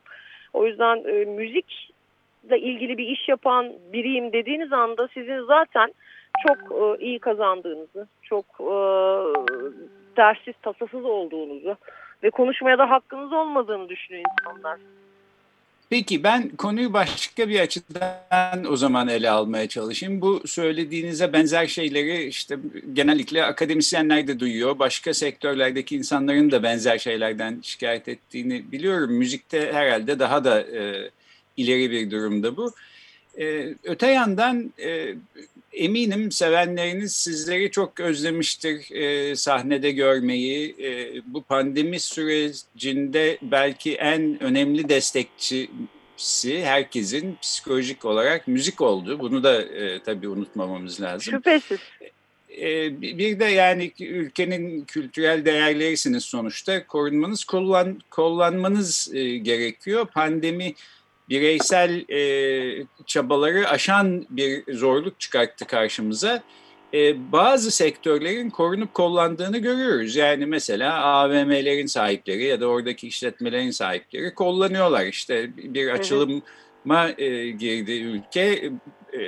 O 0.52 0.66
yüzden 0.66 1.04
e, 1.04 1.24
müzikle 1.24 2.58
ilgili 2.58 2.98
bir 2.98 3.06
iş 3.06 3.28
yapan 3.28 3.72
biriyim 3.92 4.32
dediğiniz 4.32 4.72
anda 4.72 5.08
sizin 5.14 5.40
zaten 5.40 5.92
çok 6.46 6.58
e, 6.72 7.04
iyi 7.04 7.18
kazandığınızı, 7.18 8.08
çok 8.22 8.44
e, 8.60 8.74
dersiz 10.16 10.54
tasasız 10.62 11.04
olduğunuzu 11.04 11.76
ve 12.22 12.30
konuşmaya 12.30 12.78
da 12.78 12.90
hakkınız 12.90 13.32
olmadığını 13.32 13.88
düşünüyor 13.88 14.24
insanlar. 14.40 14.78
Peki 15.90 16.22
ben 16.22 16.48
konuyu 16.48 16.92
başka 16.92 17.48
bir 17.48 17.60
açıdan 17.60 18.64
o 18.70 18.76
zaman 18.76 19.08
ele 19.08 19.30
almaya 19.30 19.68
çalışayım. 19.68 20.20
Bu 20.20 20.42
söylediğinize 20.46 21.32
benzer 21.32 21.66
şeyleri 21.66 22.24
işte 22.24 22.58
genellikle 22.92 23.44
akademisyenler 23.44 24.26
de 24.26 24.40
duyuyor. 24.40 24.78
Başka 24.78 25.14
sektörlerdeki 25.14 25.96
insanların 25.96 26.50
da 26.50 26.62
benzer 26.62 26.98
şeylerden 26.98 27.58
şikayet 27.62 28.08
ettiğini 28.08 28.72
biliyorum. 28.72 29.12
Müzikte 29.12 29.72
herhalde 29.72 30.18
daha 30.18 30.44
da 30.44 30.60
e, 30.60 31.10
ileri 31.56 31.90
bir 31.90 32.10
durumda 32.10 32.56
bu. 32.56 32.72
E, 33.40 33.74
öte 33.84 34.06
yandan 34.06 34.72
e, 34.82 35.14
eminim 35.78 36.32
sevenleriniz 36.32 37.12
sizleri 37.12 37.70
çok 37.70 38.00
özlemiştir 38.00 38.90
e, 38.90 39.36
sahnede 39.36 39.90
görmeyi. 39.90 40.76
E, 40.82 41.22
bu 41.26 41.42
pandemi 41.42 42.00
sürecinde 42.00 43.38
belki 43.42 43.94
en 43.94 44.42
önemli 44.42 44.88
destekçisi 44.88 46.64
herkesin 46.64 47.36
psikolojik 47.42 48.04
olarak 48.04 48.48
müzik 48.48 48.80
oldu. 48.80 49.18
Bunu 49.18 49.42
da 49.42 49.62
e, 49.62 50.02
tabii 50.02 50.28
unutmamamız 50.28 51.00
lazım. 51.00 51.32
Şüphesiz. 51.32 51.80
E, 52.60 53.00
bir 53.00 53.40
de 53.40 53.44
yani 53.44 53.92
ülkenin 54.00 54.84
kültürel 54.84 55.44
değerlerisiniz 55.44 56.24
sonuçta. 56.24 56.86
Korunmanız, 56.86 57.44
kollan, 57.44 58.00
kollanmanız 58.10 59.10
e, 59.14 59.36
gerekiyor. 59.36 60.06
Pandemi 60.06 60.74
bireysel 61.30 62.10
e, 62.10 62.86
çabaları 63.06 63.68
aşan 63.68 64.26
bir 64.30 64.74
zorluk 64.74 65.20
çıkarttı 65.20 65.64
karşımıza. 65.64 66.42
E, 66.94 67.32
bazı 67.32 67.70
sektörlerin 67.70 68.50
korunup 68.50 68.94
kollandığını 68.94 69.58
görüyoruz. 69.58 70.16
Yani 70.16 70.46
mesela 70.46 71.02
AVM'lerin 71.04 71.86
sahipleri 71.86 72.44
ya 72.44 72.60
da 72.60 72.66
oradaki 72.66 73.08
işletmelerin 73.08 73.70
sahipleri 73.70 74.34
kullanıyorlar. 74.34 75.06
İşte 75.06 75.50
bir 75.56 75.88
açılıma 75.88 77.08
e, 77.18 77.50
girdi 77.50 77.92
ülke. 77.92 78.70
E, 79.12 79.20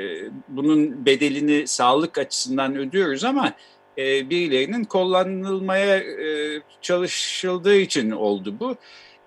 bunun 0.49 1.07
bedelini 1.07 1.67
sağlık 1.67 2.19
açısından 2.19 2.77
ödüyoruz 2.77 3.25
ama 3.25 3.55
e, 3.99 4.31
birilerinin 4.31 4.85
kullanılmaya 4.85 5.97
e, 5.97 6.61
çalışıldığı 6.83 7.77
için 7.77 8.11
oldu 8.11 8.55
bu. 8.61 8.77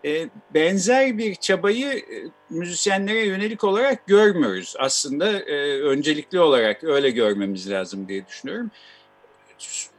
E, 0.05 0.29
benzer 0.53 1.17
bir 1.17 1.35
çabayı 1.35 1.87
e, 1.87 2.29
müzisyenlere 2.49 3.25
yönelik 3.25 3.63
olarak 3.63 4.07
görmüyoruz. 4.07 4.75
Aslında 4.79 5.31
e, 5.31 5.81
öncelikli 5.81 6.39
olarak 6.39 6.83
öyle 6.83 7.09
görmemiz 7.09 7.69
lazım 7.69 8.07
diye 8.07 8.27
düşünüyorum. 8.27 8.71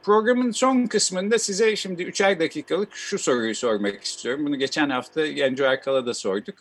Programın 0.02 0.50
son 0.50 0.86
kısmında 0.86 1.38
size 1.38 1.76
şimdi 1.76 2.02
üçer 2.02 2.40
dakikalık 2.40 2.96
şu 2.96 3.18
soruyu 3.18 3.54
sormak 3.54 4.04
istiyorum. 4.04 4.46
Bunu 4.46 4.58
geçen 4.58 4.90
hafta 4.90 5.26
Genco 5.26 5.64
Erkal'a 5.64 6.06
da 6.06 6.14
sorduk. 6.14 6.54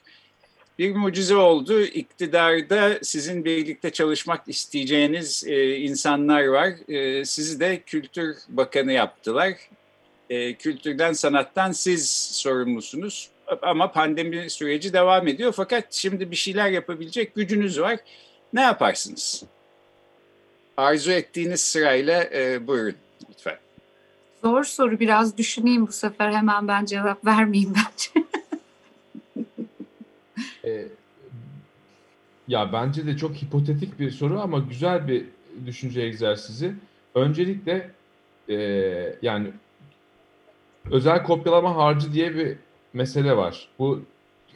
Bir 0.80 0.96
mucize 0.96 1.36
oldu. 1.36 1.82
İktidarda 1.82 3.00
sizin 3.02 3.46
birlikte 3.46 3.90
çalışmak 3.90 4.42
isteyeceğiniz 4.48 5.44
insanlar 5.78 6.46
var. 6.46 6.74
Sizi 7.26 7.60
de 7.60 7.82
Kültür 7.86 8.36
Bakanı 8.50 8.92
yaptılar. 8.92 9.54
Kültürden, 10.60 11.14
sanattan 11.14 11.72
siz 11.72 12.10
sorumlusunuz 12.32 13.33
ama 13.62 13.92
pandemi 13.92 14.50
süreci 14.50 14.94
devam 14.94 15.28
ediyor. 15.28 15.54
Fakat 15.56 15.94
şimdi 15.94 16.32
bir 16.32 16.36
şeyler 16.36 16.70
yapabilecek 16.70 17.36
gücünüz 17.36 17.80
var. 17.80 18.00
Ne 18.54 18.62
yaparsınız? 18.62 19.44
Arzu 20.78 21.12
ettiğiniz 21.12 21.62
sırayla 21.62 22.24
e, 22.24 22.68
buyurun 22.68 22.96
lütfen. 23.30 23.58
Zor 24.42 24.64
soru 24.64 25.00
biraz 25.00 25.38
düşüneyim 25.38 25.88
bu 25.88 25.92
sefer 25.92 26.32
hemen 26.32 26.68
ben 26.68 26.86
cevap 26.86 27.26
vermeyeyim 27.26 27.74
bence. 27.76 28.28
e, 30.66 30.88
ya 32.48 32.74
bence 32.74 33.06
de 33.06 33.18
çok 33.18 33.36
hipotetik 33.36 34.00
bir 34.00 34.12
soru 34.12 34.40
ama 34.40 34.60
güzel 34.60 35.08
bir 35.08 35.26
düşünce 35.66 36.02
egzersizi. 36.02 36.74
Öncelikle 37.16 37.92
e, 38.50 38.56
yani 39.22 39.48
özel 40.92 41.24
kopyalama 41.24 41.76
harcı 41.76 42.14
diye 42.14 42.36
bir 42.36 42.58
mesele 42.94 43.38
var. 43.38 43.68
Bu 43.80 44.02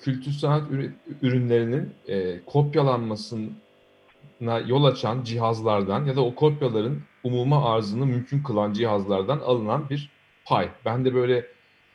kültür 0.01 0.31
sanat 0.31 0.63
ürünlerinin 1.21 1.93
e, 2.07 2.39
kopyalanmasına 2.45 4.59
yol 4.65 4.83
açan 4.83 5.23
cihazlardan 5.23 6.05
ya 6.05 6.15
da 6.15 6.25
o 6.25 6.35
kopyaların 6.35 7.01
umuma 7.23 7.73
arzını 7.73 8.05
mümkün 8.05 8.43
kılan 8.43 8.73
cihazlardan 8.73 9.39
alınan 9.39 9.89
bir 9.89 10.09
pay. 10.45 10.69
Ben 10.85 11.05
de 11.05 11.13
böyle 11.13 11.45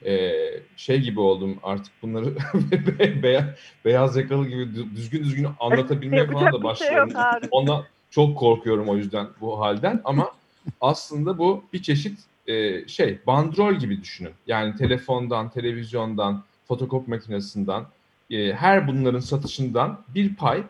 e, 0.05 0.33
şey 0.77 1.01
gibi 1.01 1.21
oldum 1.21 1.59
artık 1.63 1.93
bunları 2.03 2.35
beyaz, 3.23 3.45
beyaz 3.85 4.17
yakalı 4.17 4.49
gibi 4.49 4.75
düzgün 4.97 5.25
düzgün 5.25 5.49
anlatabilmeye 5.61 6.27
falan 6.27 6.47
da 6.47 6.51
şey 6.51 6.63
başlıyorum. 6.63 7.11
Şey 7.11 7.49
Ondan 7.51 7.85
çok 8.11 8.39
korkuyorum 8.39 8.89
o 8.89 8.97
yüzden 8.97 9.27
bu 9.41 9.61
halden 9.61 10.01
ama 10.05 10.33
aslında 10.81 11.39
bu 11.39 11.65
bir 11.73 11.83
çeşit 11.83 12.19
e, 12.53 12.89
şey 12.89 13.19
bandrol 13.27 13.75
gibi 13.75 14.03
düşünün. 14.03 14.33
Yani 14.47 14.77
telefondan, 14.77 15.51
televizyondan, 15.51 16.45
fotokopi 16.69 17.11
makinesinden 17.11 17.85
e, 18.31 18.53
her 18.53 18.89
bunların 18.89 19.21
satışından 19.21 20.05
bir 20.15 20.35
pay 20.35 20.63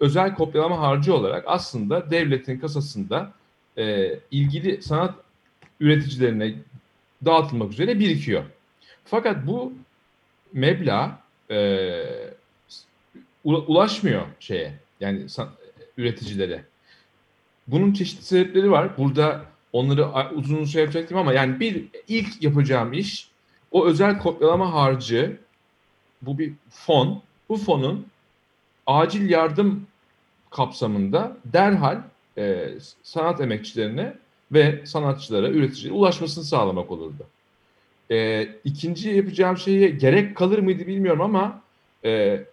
özel 0.00 0.34
kopyalama 0.34 0.80
harcı 0.80 1.14
olarak 1.14 1.44
aslında 1.46 2.10
devletin 2.10 2.58
kasasında 2.58 3.32
e, 3.78 4.14
ilgili 4.30 4.82
sanat 4.82 5.14
üreticilerine 5.80 6.54
dağıtılmak 7.24 7.72
üzere 7.72 7.98
birikiyor. 7.98 8.44
Fakat 9.04 9.46
bu 9.46 9.72
meblağ 10.52 11.20
e, 11.50 12.02
ulaşmıyor 13.44 14.22
şeye 14.40 14.74
yani 15.00 15.26
üreticilere. 15.96 16.64
Bunun 17.66 17.92
çeşitli 17.92 18.24
sebepleri 18.24 18.70
var. 18.70 18.96
Burada 18.98 19.44
Onları 19.76 20.08
uzun 20.34 20.64
şey 20.64 20.82
yapacaktım 20.82 21.18
ama 21.18 21.32
yani 21.32 21.60
bir 21.60 21.84
ilk 22.08 22.42
yapacağım 22.42 22.92
iş 22.92 23.28
o 23.70 23.86
özel 23.86 24.18
kopyalama 24.18 24.72
harcı 24.72 25.36
bu 26.22 26.38
bir 26.38 26.52
fon. 26.70 27.22
Bu 27.48 27.56
fonun 27.56 28.06
acil 28.86 29.30
yardım 29.30 29.86
kapsamında 30.50 31.36
derhal 31.44 32.00
e, 32.38 32.68
sanat 33.02 33.40
emekçilerine 33.40 34.14
ve 34.52 34.86
sanatçılara, 34.86 35.48
üreticilere 35.48 35.94
ulaşmasını 35.94 36.44
sağlamak 36.44 36.90
olurdu. 36.90 37.26
E, 38.10 38.42
ikinci 38.64 39.10
yapacağım 39.10 39.56
şeye 39.56 39.88
gerek 39.88 40.36
kalır 40.36 40.58
mıydı 40.58 40.86
bilmiyorum 40.86 41.20
ama 41.20 41.62
e, 42.04 42.44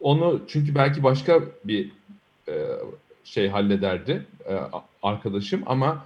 onu 0.00 0.42
çünkü 0.48 0.74
belki 0.74 1.02
başka 1.02 1.42
bir 1.64 1.90
e, 2.48 2.54
şey 3.24 3.48
hallederdi 3.48 4.26
e, 4.48 4.54
arkadaşım 5.06 5.62
ama 5.66 6.04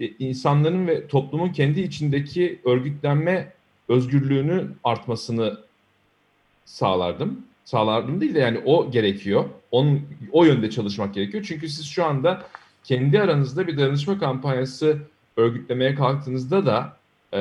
e, 0.00 0.06
insanların 0.06 0.86
ve 0.86 1.06
toplumun 1.06 1.48
kendi 1.48 1.80
içindeki 1.80 2.60
örgütlenme 2.64 3.52
özgürlüğünü 3.88 4.68
artmasını 4.84 5.58
sağlardım. 6.64 7.44
Sağlardım 7.64 8.20
değil 8.20 8.34
de 8.34 8.38
yani 8.38 8.58
o 8.64 8.90
gerekiyor. 8.90 9.44
Onun, 9.70 10.02
o 10.32 10.44
yönde 10.44 10.70
çalışmak 10.70 11.14
gerekiyor. 11.14 11.44
Çünkü 11.48 11.68
siz 11.68 11.86
şu 11.86 12.04
anda 12.04 12.46
kendi 12.84 13.20
aranızda 13.20 13.66
bir 13.66 13.78
danışma 13.78 14.18
kampanyası 14.18 14.98
örgütlemeye 15.36 15.94
kalktığınızda 15.94 16.66
da 16.66 16.96
e, 17.34 17.40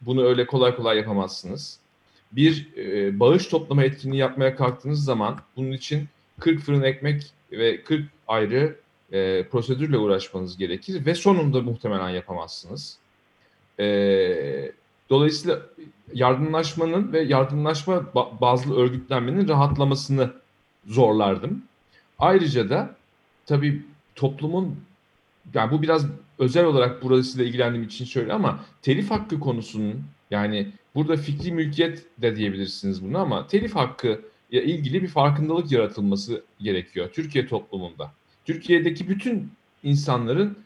bunu 0.00 0.24
öyle 0.24 0.46
kolay 0.46 0.76
kolay 0.76 0.96
yapamazsınız. 0.96 1.78
Bir 2.32 2.68
e, 2.76 3.20
bağış 3.20 3.46
toplama 3.46 3.84
etkinliği 3.84 4.20
yapmaya 4.20 4.56
kalktığınız 4.56 5.04
zaman 5.04 5.38
bunun 5.56 5.72
için 5.72 6.08
40 6.40 6.60
fırın 6.60 6.82
ekmek 6.82 7.32
ve 7.52 7.82
40 7.82 8.04
ayrı 8.28 8.76
e, 9.12 9.48
prosedürle 9.48 9.98
uğraşmanız 9.98 10.56
gerekir 10.56 11.06
ve 11.06 11.14
sonunda 11.14 11.62
muhtemelen 11.62 12.08
yapamazsınız. 12.08 12.98
E, 13.80 14.72
dolayısıyla 15.10 15.62
yardımlaşmanın 16.14 17.12
ve 17.12 17.20
yardımlaşma 17.20 18.14
bazlı 18.40 18.76
örgütlenmenin 18.76 19.48
rahatlamasını 19.48 20.32
zorlardım. 20.86 21.62
Ayrıca 22.18 22.70
da 22.70 22.96
tabii 23.46 23.82
toplumun 24.14 24.76
yani 25.54 25.72
bu 25.72 25.82
biraz 25.82 26.06
özel 26.38 26.64
olarak 26.64 27.02
burasıyla 27.02 27.46
ilgilendiğim 27.46 27.86
için 27.86 28.04
şöyle 28.04 28.32
ama 28.32 28.64
telif 28.82 29.10
hakkı 29.10 29.40
konusunun 29.40 30.04
yani 30.30 30.72
burada 30.94 31.16
fikri 31.16 31.52
mülkiyet 31.52 32.04
de 32.18 32.36
diyebilirsiniz 32.36 33.04
bunu 33.04 33.18
ama 33.18 33.46
telif 33.46 33.74
hakkı 33.74 34.20
ile 34.50 34.64
ilgili 34.64 35.02
bir 35.02 35.08
farkındalık 35.08 35.72
yaratılması 35.72 36.44
gerekiyor 36.60 37.10
Türkiye 37.12 37.46
toplumunda. 37.46 38.12
Türkiye'deki 38.48 39.08
bütün 39.08 39.50
insanların 39.82 40.58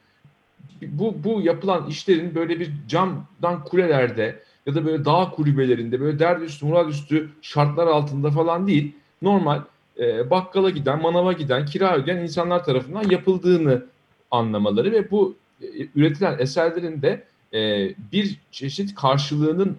bu, 0.82 1.24
bu 1.24 1.40
yapılan 1.40 1.86
işlerin 1.86 2.34
böyle 2.34 2.60
bir 2.60 2.70
camdan 2.88 3.64
kulelerde 3.64 4.42
ya 4.66 4.74
da 4.74 4.84
böyle 4.86 5.04
dağ 5.04 5.30
kulübelerinde 5.30 6.00
böyle 6.00 6.18
dert 6.18 6.42
üstü 6.42 6.66
murad 6.66 6.88
üstü 6.88 7.30
şartlar 7.42 7.86
altında 7.86 8.30
falan 8.30 8.66
değil. 8.66 8.92
Normal 9.22 9.62
e, 9.98 10.30
bakkala 10.30 10.70
giden, 10.70 11.02
manava 11.02 11.32
giden, 11.32 11.66
kira 11.66 11.96
ödeyen 11.96 12.16
insanlar 12.16 12.64
tarafından 12.64 13.10
yapıldığını 13.10 13.86
anlamaları 14.30 14.92
ve 14.92 15.10
bu 15.10 15.36
e, 15.62 15.66
üretilen 15.94 16.38
eserlerin 16.38 17.02
de 17.02 17.24
e, 17.54 17.90
bir 18.12 18.40
çeşit 18.50 18.94
karşılığının 18.94 19.78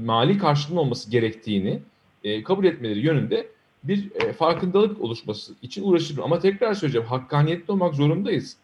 mali 0.00 0.38
karşılığının 0.38 0.80
olması 0.80 1.10
gerektiğini 1.10 1.80
e, 2.24 2.42
kabul 2.42 2.64
etmeleri 2.64 3.00
yönünde 3.00 3.46
bir 3.84 4.10
e, 4.14 4.32
farkındalık 4.32 5.00
oluşması 5.00 5.52
için 5.62 5.84
uğraşırım. 5.84 6.24
Ama 6.24 6.38
tekrar 6.38 6.74
söyleyeceğim, 6.74 7.08
hakkaniyetli 7.08 7.72
olmak 7.72 7.94
zorundayız. 7.94 8.56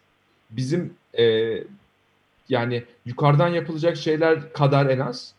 Bizim 0.51 0.95
e, 1.19 1.55
yani 2.49 2.85
yukarıdan 3.07 3.49
yapılacak 3.49 3.97
şeyler 3.97 4.53
kadar 4.53 4.87
en 4.87 4.99
az 4.99 5.35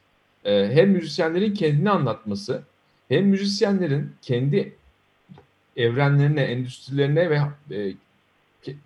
e, 0.45 0.69
hem 0.73 0.89
müzisyenlerin 0.89 1.53
kendini 1.53 1.89
anlatması 1.89 2.63
hem 3.09 3.25
müzisyenlerin 3.25 4.11
kendi 4.21 4.73
evrenlerine, 5.77 6.41
endüstrilerine 6.41 7.29
ve 7.29 7.41
e, 7.71 7.93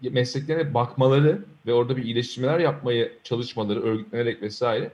mesleklerine 0.09 0.73
bakmaları 0.73 1.45
ve 1.65 1.73
orada 1.73 1.97
bir 1.97 2.03
iyileştirmeler 2.03 2.59
yapmayı 2.59 3.13
çalışmaları, 3.23 3.83
örgütlenerek 3.83 4.41
vesaire 4.41 4.91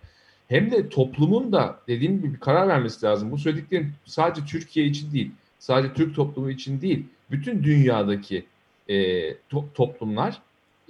hem 0.47 0.71
de 0.71 0.89
toplumun 0.89 1.51
da 1.51 1.79
dediğim 1.87 2.17
gibi 2.17 2.33
bir 2.33 2.39
karar 2.39 2.67
vermesi 2.67 3.05
lazım. 3.05 3.31
Bu 3.31 3.37
söylediklerim 3.37 3.93
sadece 4.05 4.45
Türkiye 4.45 4.85
için 4.85 5.11
değil, 5.11 5.31
sadece 5.61 5.93
Türk 5.93 6.15
toplumu 6.15 6.51
için 6.51 6.81
değil, 6.81 7.05
bütün 7.31 7.63
dünyadaki 7.63 8.45
e, 8.87 8.95
to- 9.31 9.73
toplumlar 9.73 10.41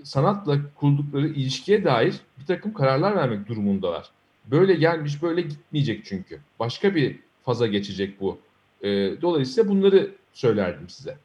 sanatla 0.03 0.57
kurdukları 0.75 1.27
ilişkiye 1.27 1.83
dair 1.83 2.15
bir 2.39 2.45
takım 2.45 2.73
kararlar 2.73 3.15
vermek 3.15 3.47
durumundalar. 3.47 4.09
Böyle 4.45 4.73
gelmiş, 4.73 5.21
böyle 5.21 5.41
gitmeyecek 5.41 6.05
çünkü. 6.05 6.39
Başka 6.59 6.95
bir 6.95 7.19
faza 7.45 7.67
geçecek 7.67 8.21
bu. 8.21 8.39
E, 8.81 8.87
dolayısıyla 9.21 9.69
bunları 9.69 10.11
söylerdim 10.33 10.89
size. 10.89 11.17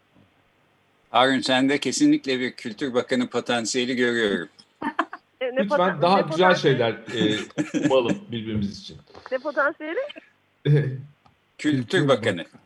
Harun 1.10 1.40
sende 1.40 1.78
kesinlikle 1.78 2.40
bir 2.40 2.52
Kültür 2.52 2.94
Bakanı 2.94 3.26
potansiyeli 3.26 3.96
görüyorum. 3.96 4.48
Ne, 4.82 4.92
ne 5.40 5.56
Lütfen 5.56 5.78
poten- 5.78 6.02
daha 6.02 6.16
ne 6.20 6.26
güzel 6.30 6.54
şeyler 6.54 6.92
e, 6.92 7.38
umalım 7.86 8.18
birbirimiz 8.32 8.80
için. 8.80 8.96
Ne 9.32 9.38
potansiyeli? 9.38 9.98
Kültür 10.64 11.00
Kültür 11.58 12.08
Bakanı. 12.08 12.44
Ah, 12.54 12.65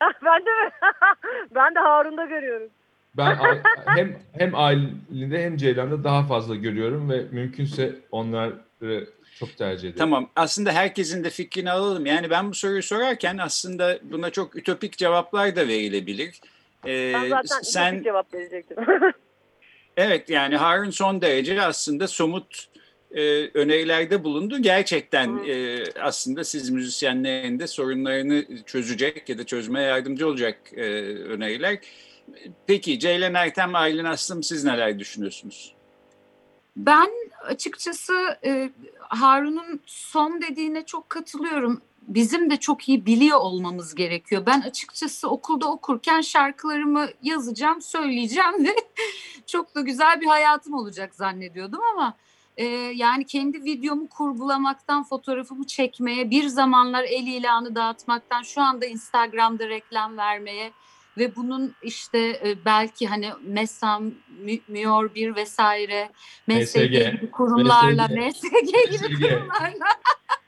ben 0.24 0.40
de 0.46 0.50
mi? 0.64 0.70
ben 1.54 1.74
de 1.74 1.78
Harun'da 1.78 2.24
görüyorum. 2.24 2.68
Ben 3.16 3.38
hem 3.86 4.18
hem 4.38 4.54
Aylin'de 4.54 5.44
hem 5.44 5.56
Ceylan'da 5.56 6.04
daha 6.04 6.26
fazla 6.26 6.54
görüyorum 6.54 7.10
ve 7.10 7.24
mümkünse 7.30 7.94
onları 8.10 9.08
çok 9.38 9.56
tercih 9.56 9.88
ederim. 9.88 9.98
Tamam. 9.98 10.30
Aslında 10.36 10.72
herkesin 10.72 11.24
de 11.24 11.30
fikrini 11.30 11.70
alalım. 11.70 12.06
Yani 12.06 12.30
ben 12.30 12.50
bu 12.50 12.54
soruyu 12.54 12.82
sorarken 12.82 13.38
aslında 13.38 13.98
buna 14.02 14.30
çok 14.30 14.56
ütopik 14.56 14.96
cevaplar 14.98 15.56
da 15.56 15.68
verilebilir. 15.68 16.40
Ee, 16.86 17.12
Ben 17.14 17.28
zaten 17.28 17.46
sen 17.46 17.62
sen... 17.62 18.02
cevap 18.02 18.34
verecektim. 18.34 18.76
evet 19.96 20.30
yani 20.30 20.56
Harun 20.56 20.90
son 20.90 21.20
derece 21.22 21.62
aslında 21.62 22.08
somut 22.08 22.68
e, 23.10 23.50
önerilerde 23.54 24.24
bulundu. 24.24 24.58
Gerçekten 24.58 25.38
e, 25.48 25.84
aslında 26.00 26.44
siz 26.44 26.70
müzisyenlerin 26.70 27.58
de 27.58 27.66
sorunlarını 27.66 28.64
çözecek 28.66 29.28
ya 29.28 29.38
da 29.38 29.46
çözmeye 29.46 29.86
yardımcı 29.86 30.28
olacak 30.28 30.58
e, 30.72 30.82
öneriler. 31.14 31.78
Peki 32.66 32.98
Ceylan 32.98 33.34
Ertem, 33.34 33.74
Aylin 33.74 34.04
Aslım 34.04 34.42
siz 34.42 34.64
neler 34.64 34.98
düşünüyorsunuz? 34.98 35.74
Ben 36.76 37.10
açıkçası 37.42 38.38
e, 38.44 38.70
Harun'un 38.98 39.80
son 39.86 40.42
dediğine 40.42 40.86
çok 40.86 41.10
katılıyorum. 41.10 41.82
Bizim 42.02 42.50
de 42.50 42.56
çok 42.56 42.88
iyi 42.88 43.06
biliyor 43.06 43.38
olmamız 43.40 43.94
gerekiyor. 43.94 44.42
Ben 44.46 44.60
açıkçası 44.60 45.28
okulda 45.28 45.70
okurken 45.70 46.20
şarkılarımı 46.20 47.08
yazacağım, 47.22 47.82
söyleyeceğim 47.82 48.64
ve 48.64 48.74
çok 49.46 49.74
da 49.74 49.80
güzel 49.80 50.20
bir 50.20 50.26
hayatım 50.26 50.74
olacak 50.74 51.14
zannediyordum 51.14 51.80
ama 51.94 52.16
e, 52.58 52.64
yani 52.94 53.26
kendi 53.26 53.64
videomu 53.64 54.08
kurgulamaktan, 54.08 55.04
fotoğrafımı 55.04 55.66
çekmeye, 55.66 56.30
bir 56.30 56.44
zamanlar 56.46 57.04
el 57.04 57.26
ilanı 57.26 57.74
dağıtmaktan, 57.74 58.42
şu 58.42 58.60
anda 58.60 58.86
Instagram'da 58.86 59.68
reklam 59.68 60.16
vermeye 60.18 60.72
ve 61.18 61.36
bunun 61.36 61.74
işte 61.82 62.18
e, 62.18 62.64
belki 62.64 63.06
hani 63.06 63.30
MESAM, 63.42 64.04
Mü- 64.44 64.60
MÜOR 64.68 65.14
1 65.14 65.36
vesaire, 65.36 66.10
MSG 66.46 66.76
MSG, 66.76 66.90
gibi 66.90 67.30
kurumlarla, 67.30 68.08
MSG, 68.08 68.16
MSG 68.16 68.90
gibi 68.90 68.92
MSG. 68.92 69.20
kurumlarla 69.22 69.98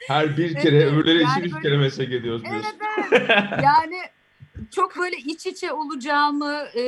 Her 0.07 0.37
bir 0.37 0.55
kere 0.63 0.77
Evet, 0.77 0.93
öbürleri 0.93 1.23
yani 1.23 1.47
için 1.47 1.57
üç 1.57 1.63
kere 1.63 1.77
meslek 1.77 2.13
ediyoruz 2.13 2.43
biz. 2.45 2.51
Evet 2.53 2.75
evet. 3.13 3.31
Yani 3.65 3.97
çok 4.71 4.99
böyle 4.99 5.17
iç 5.17 5.47
içe 5.47 5.73
olacağımı 5.73 6.53
e, 6.53 6.83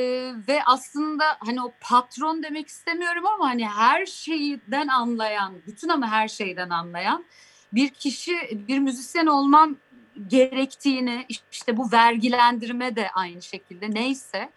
ve 0.47 0.63
aslında 0.65 1.25
hani 1.39 1.61
o 1.61 1.73
patron 1.81 2.43
demek 2.43 2.67
istemiyorum 2.67 3.25
ama 3.25 3.49
hani 3.49 3.67
her 3.67 4.05
şeyden 4.05 4.87
anlayan, 4.87 5.53
bütün 5.67 5.89
ama 5.89 6.07
her 6.07 6.27
şeyden 6.27 6.69
anlayan 6.69 7.25
bir 7.73 7.89
kişi, 7.89 8.65
bir 8.67 8.79
müzisyen 8.79 9.25
olmam 9.25 9.75
gerektiğini, 10.27 11.25
işte 11.51 11.77
bu 11.77 11.91
vergilendirme 11.91 12.95
de 12.95 13.09
aynı 13.11 13.41
şekilde 13.41 13.91
neyse 13.91 14.49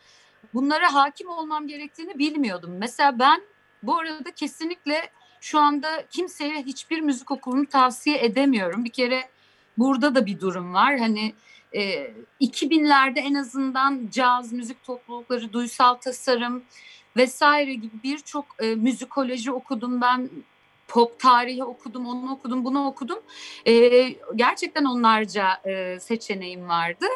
bunlara 0.55 0.95
hakim 0.95 1.29
olmam 1.29 1.69
gerektiğini 1.69 2.19
bilmiyordum. 2.19 2.77
Mesela 2.79 3.19
ben 3.19 3.43
bu 3.83 3.99
arada 3.99 4.31
kesinlikle 4.31 5.11
şu 5.41 5.59
anda 5.59 6.07
kimseye 6.11 6.63
hiçbir 6.63 7.01
müzik 7.01 7.31
okulunu 7.31 7.67
tavsiye 7.67 8.25
edemiyorum. 8.25 8.85
Bir 8.85 8.91
kere 8.91 9.29
burada 9.79 10.15
da 10.15 10.27
bir 10.27 10.41
durum 10.41 10.75
var. 10.75 10.99
Hani 10.99 11.35
e, 11.77 12.13
2000'lerde 12.41 13.21
en 13.21 13.35
azından 13.35 14.09
caz 14.13 14.53
müzik 14.53 14.85
toplulukları, 14.85 15.53
duysal 15.53 15.95
tasarım 15.95 16.65
vesaire 17.17 17.75
gibi 17.75 18.03
birçok 18.05 18.45
e, 18.59 18.75
müzikoloji 18.75 19.53
okudum 19.53 20.01
ben. 20.01 20.31
Pop 20.89 21.21
tarihi 21.21 21.65
okudum, 21.65 22.07
onu 22.07 22.33
okudum, 22.33 22.65
bunu 22.65 22.87
okudum. 22.87 23.19
E, 23.67 24.09
gerçekten 24.37 24.85
onlarca 24.85 25.61
e, 25.65 26.01
seçeneğim 26.01 26.69
vardı. 26.69 27.07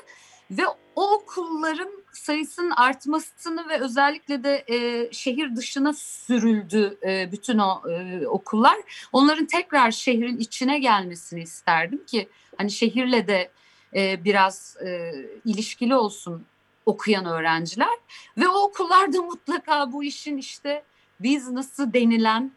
Ve 0.51 0.63
o 0.97 1.13
okulların 1.15 1.91
sayısının 2.13 2.71
artmasını 2.71 3.69
ve 3.69 3.81
özellikle 3.81 4.45
de 4.45 4.65
e, 4.69 5.09
şehir 5.13 5.57
dışına 5.57 5.93
sürüldü 5.93 6.99
e, 7.03 7.33
bütün 7.33 7.59
o 7.59 7.83
e, 7.91 8.27
okullar. 8.27 8.77
Onların 9.13 9.47
tekrar 9.47 9.91
şehrin 9.91 10.39
içine 10.39 10.79
gelmesini 10.79 11.43
isterdim 11.43 12.07
ki 12.07 12.29
hani 12.57 12.71
şehirle 12.71 13.29
de 13.29 13.51
e, 13.95 14.25
biraz 14.25 14.77
e, 14.87 15.13
ilişkili 15.45 15.95
olsun 15.95 16.47
okuyan 16.87 17.27
öğrenciler 17.27 17.99
ve 18.39 18.49
o 18.49 18.63
okullarda 18.63 19.23
mutlaka 19.23 19.93
bu 19.93 20.05
işin 20.05 20.37
işte 20.37 20.85
business'ı 21.21 21.93
denilen 21.93 22.53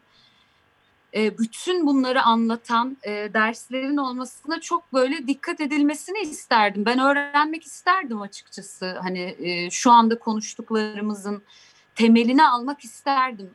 e, 1.14 1.38
bütün 1.38 1.86
bunları 1.86 2.22
anlatan 2.22 2.96
derslerin 3.34 3.96
olmasına 3.96 4.60
çok 4.60 4.92
böyle 4.92 5.26
dikkat 5.26 5.60
edilmesini 5.60 6.18
isterdim. 6.18 6.84
Ben 6.86 6.98
öğrenmek 6.98 7.64
isterdim 7.64 8.20
açıkçası. 8.20 8.98
Hani 9.02 9.36
şu 9.70 9.90
anda 9.90 10.18
konuştuklarımızın 10.18 11.42
temelini 11.94 12.46
almak 12.46 12.84
isterdim. 12.84 13.50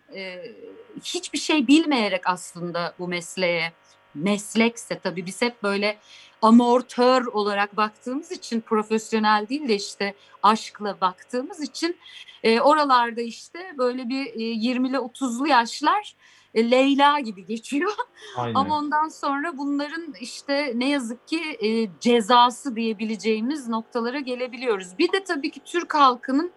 Hiçbir 1.03 1.39
şey 1.39 1.67
bilmeyerek 1.67 2.21
aslında 2.25 2.95
bu 2.99 3.07
mesleğe 3.07 3.73
meslekse 4.15 4.99
tabii 4.99 5.25
biz 5.25 5.41
hep 5.41 5.63
böyle 5.63 5.97
amortör 6.41 7.25
olarak 7.25 7.77
baktığımız 7.77 8.31
için 8.31 8.61
profesyonel 8.61 9.45
değil 9.49 9.67
de 9.67 9.75
işte 9.75 10.13
aşkla 10.43 11.01
baktığımız 11.01 11.61
için 11.61 11.97
e, 12.43 12.61
oralarda 12.61 13.21
işte 13.21 13.59
böyle 13.77 14.09
bir 14.09 14.25
e, 14.25 14.71
20'li 14.71 14.97
30'lu 14.97 15.47
yaşlar 15.47 16.15
e, 16.53 16.71
Leyla 16.71 17.19
gibi 17.19 17.45
geçiyor. 17.45 17.91
Aynen. 18.37 18.55
Ama 18.55 18.77
ondan 18.77 19.07
sonra 19.07 19.57
bunların 19.57 20.13
işte 20.21 20.73
ne 20.75 20.89
yazık 20.89 21.27
ki 21.27 21.41
e, 21.61 21.89
cezası 21.99 22.75
diyebileceğimiz 22.75 23.67
noktalara 23.67 24.19
gelebiliyoruz. 24.19 24.97
Bir 24.97 25.11
de 25.11 25.23
tabii 25.23 25.51
ki 25.51 25.59
Türk 25.65 25.95
halkının 25.95 26.51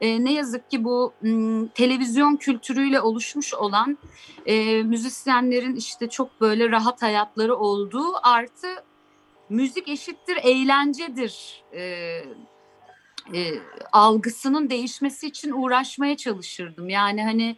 e, 0.00 0.24
ne 0.24 0.32
yazık 0.32 0.70
ki 0.70 0.84
bu 0.84 1.12
m, 1.22 1.68
televizyon 1.68 2.36
kültürüyle 2.36 3.00
oluşmuş 3.00 3.54
olan 3.54 3.98
e, 4.46 4.82
müzisyenlerin 4.82 5.76
işte 5.76 6.08
çok 6.08 6.40
böyle 6.40 6.70
rahat 6.70 7.02
hayatları 7.02 7.56
olduğu 7.56 8.12
artı 8.22 8.68
müzik 9.48 9.88
eşittir 9.88 10.36
eğlencedir 10.42 11.62
e, 11.72 11.82
e, 13.34 13.52
algısının 13.92 14.70
değişmesi 14.70 15.26
için 15.26 15.52
uğraşmaya 15.52 16.16
çalışırdım. 16.16 16.88
Yani 16.88 17.24
hani 17.24 17.56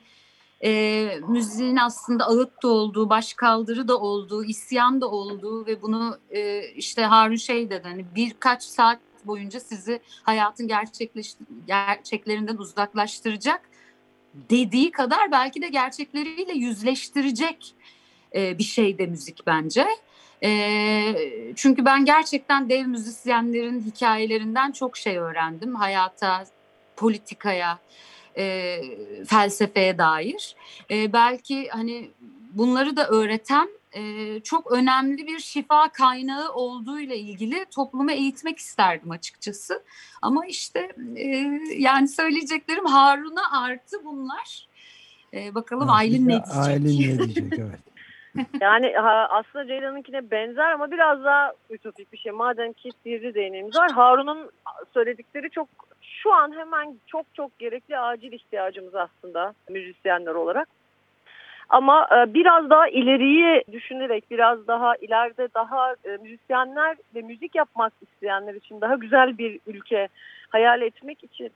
e, 0.64 1.10
müziğin 1.28 1.76
aslında 1.76 2.26
ağıt 2.26 2.62
da 2.62 2.68
olduğu, 2.68 3.10
başkaldırı 3.10 3.88
da 3.88 3.98
olduğu, 3.98 4.44
isyan 4.44 5.00
da 5.00 5.10
olduğu 5.10 5.66
ve 5.66 5.82
bunu 5.82 6.18
e, 6.30 6.68
işte 6.68 7.02
Harun 7.02 7.36
şey 7.36 7.70
dedi 7.70 7.88
hani 7.88 8.04
birkaç 8.14 8.62
saat 8.62 8.98
boyunca 9.24 9.60
sizi 9.60 10.00
hayatın 10.22 10.68
gerçekleş, 10.68 11.34
gerçeklerinden 11.66 12.56
uzaklaştıracak 12.56 13.60
dediği 14.50 14.90
kadar 14.90 15.32
belki 15.32 15.62
de 15.62 15.68
gerçekleriyle 15.68 16.52
yüzleştirecek 16.52 17.74
e, 18.34 18.58
bir 18.58 18.64
şey 18.64 18.98
de 18.98 19.06
müzik 19.06 19.46
bence. 19.46 19.86
E, 20.42 21.14
çünkü 21.56 21.84
ben 21.84 22.04
gerçekten 22.04 22.68
dev 22.68 22.86
müzisyenlerin 22.86 23.80
hikayelerinden 23.80 24.72
çok 24.72 24.96
şey 24.96 25.18
öğrendim. 25.18 25.74
Hayata, 25.74 26.44
politikaya, 26.96 27.78
e, 28.36 28.80
felsefeye 29.26 29.98
dair. 29.98 30.56
E, 30.90 31.12
belki 31.12 31.68
hani 31.68 32.10
bunları 32.52 32.96
da 32.96 33.08
öğreten 33.08 33.68
e, 33.96 34.40
çok 34.40 34.72
önemli 34.72 35.26
bir 35.26 35.38
şifa 35.38 35.88
kaynağı 35.88 36.52
olduğu 36.52 37.00
ile 37.00 37.18
ilgili 37.18 37.64
toplumu 37.70 38.10
eğitmek 38.10 38.58
isterdim 38.58 39.10
açıkçası. 39.10 39.82
Ama 40.22 40.46
işte 40.46 40.92
e, 41.16 41.26
yani 41.78 42.08
söyleyeceklerim 42.08 42.86
Harun'a 42.86 43.60
artı 43.60 44.04
bunlar. 44.04 44.68
E, 45.34 45.54
bakalım 45.54 45.90
Aylin 45.90 46.28
ne 46.28 46.32
diyecek? 46.32 46.56
Aylin 46.56 46.84
ne 46.84 47.18
diyecek 47.34 47.58
evet. 47.58 47.80
Yani 48.60 48.92
ha, 48.92 49.28
aslında 49.30 49.66
Ceylan'ınkine 49.66 50.30
benzer 50.30 50.72
ama 50.72 50.90
biraz 50.90 51.24
daha 51.24 51.52
ütopik 51.70 52.12
bir 52.12 52.18
şey. 52.18 52.32
Madem 52.32 52.72
ki 52.72 52.90
sihirli 53.02 53.34
değneğimiz 53.34 53.76
var. 53.76 53.90
Harun'un 53.90 54.50
söyledikleri 54.94 55.50
çok 55.50 55.68
şu 56.02 56.32
an 56.32 56.58
hemen 56.58 56.96
çok 57.06 57.26
çok 57.34 57.58
gerekli 57.58 57.98
acil 57.98 58.32
ihtiyacımız 58.32 58.94
aslında 58.94 59.54
müzisyenler 59.70 60.34
olarak. 60.34 60.68
Ama 61.68 62.08
e, 62.12 62.34
biraz 62.34 62.70
daha 62.70 62.88
ileriyi 62.88 63.64
düşünerek 63.72 64.30
biraz 64.30 64.66
daha 64.66 64.96
ileride 64.96 65.48
daha 65.54 65.92
e, 65.92 66.16
müzisyenler 66.22 66.96
ve 67.14 67.22
müzik 67.22 67.54
yapmak 67.54 67.92
isteyenler 68.02 68.54
için 68.54 68.80
daha 68.80 68.94
güzel 68.94 69.38
bir 69.38 69.60
ülke 69.66 70.08
hayal 70.48 70.82
etmek 70.82 71.24
için 71.24 71.50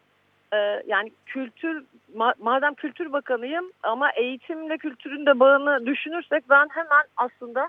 e, 0.53 0.83
yani 0.87 1.13
kültür 1.27 1.85
ma 2.15 2.35
madem 2.39 2.75
kültür 2.75 3.13
bakanıyım 3.13 3.71
ama 3.83 4.11
eğitimle 4.11 4.79
kültürün 4.79 5.27
de 5.27 5.41
bağını 5.41 5.87
düşünürsek 5.87 6.45
ben 6.51 6.69
hemen 6.71 7.05
aslında 7.17 7.69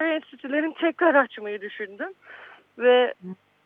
enstitülerin 0.00 0.72
tekrar 0.72 1.14
açmayı 1.14 1.60
düşündüm 1.60 2.12
ve 2.78 3.14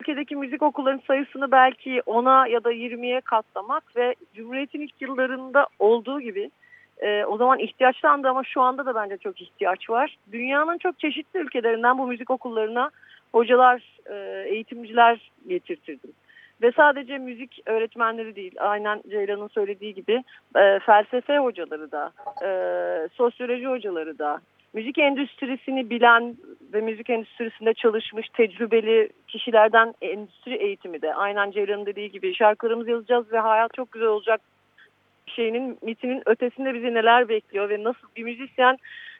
ülkedeki 0.00 0.36
müzik 0.36 0.62
okullarının 0.62 1.02
sayısını 1.06 1.50
belki 1.50 1.98
10'a 1.98 2.46
ya 2.46 2.64
da 2.64 2.72
20'ye 2.72 3.20
katlamak 3.20 3.96
ve 3.96 4.14
Cumhuriyet'in 4.34 4.80
ilk 4.80 5.02
yıllarında 5.02 5.66
olduğu 5.78 6.20
gibi 6.20 6.50
e, 6.98 7.24
o 7.24 7.36
zaman 7.36 7.58
ihtiyaçlandı 7.58 8.28
ama 8.28 8.44
şu 8.44 8.60
anda 8.60 8.86
da 8.86 8.94
bence 8.94 9.16
çok 9.16 9.42
ihtiyaç 9.42 9.90
var. 9.90 10.16
Dünyanın 10.32 10.78
çok 10.78 10.98
çeşitli 10.98 11.40
ülkelerinden 11.40 11.98
bu 11.98 12.06
müzik 12.06 12.30
okullarına 12.30 12.90
hocalar, 13.32 13.98
e, 14.06 14.48
eğitimciler 14.48 15.30
getirtirdim. 15.48 16.10
Ve 16.62 16.72
sadece 16.72 17.18
müzik 17.18 17.60
öğretmenleri 17.66 18.36
değil, 18.36 18.54
aynen 18.58 19.02
Ceylan'ın 19.10 19.48
söylediği 19.48 19.94
gibi 19.94 20.24
e, 20.56 20.78
felsefe 20.78 21.38
hocaları 21.38 21.92
da, 21.92 22.12
e, 22.42 22.48
sosyoloji 23.08 23.66
hocaları 23.66 24.18
da, 24.18 24.40
müzik 24.74 24.98
endüstrisini 24.98 25.90
bilen 25.90 26.36
ve 26.72 26.80
müzik 26.80 27.10
endüstrisinde 27.10 27.74
çalışmış 27.74 28.28
tecrübeli 28.28 29.08
kişilerden 29.28 29.94
endüstri 30.02 30.54
eğitimi 30.54 31.02
de 31.02 31.14
aynen 31.14 31.50
Ceylan'ın 31.50 31.86
dediği 31.86 32.10
gibi 32.10 32.34
şarkılarımızı 32.34 32.90
yazacağız 32.90 33.32
ve 33.32 33.38
hayat 33.38 33.74
çok 33.74 33.92
güzel 33.92 34.08
olacak 34.08 34.40
şeyinin 35.26 35.78
mitinin 35.82 36.22
ötesinde 36.26 36.74
bizi 36.74 36.94
neler 36.94 37.28
bekliyor 37.28 37.68
ve 37.68 37.84
nasıl 37.84 38.08
bir 38.16 38.22
müzisyen 38.22 38.76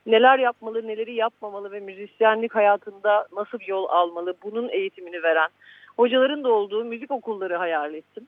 neler 0.06 0.38
yapmalı, 0.38 0.86
neleri 0.88 1.14
yapmamalı 1.14 1.72
ve 1.72 1.80
müzisyenlik 1.80 2.54
hayatında 2.54 3.26
nasıl 3.36 3.58
bir 3.58 3.68
yol 3.68 3.86
almalı 3.88 4.34
bunun 4.42 4.68
eğitimini 4.68 5.22
veren 5.22 5.48
hocaların 5.96 6.44
da 6.44 6.48
olduğu 6.48 6.84
müzik 6.84 7.10
okulları 7.10 7.56
hayal 7.56 7.94
ettim. 7.94 8.26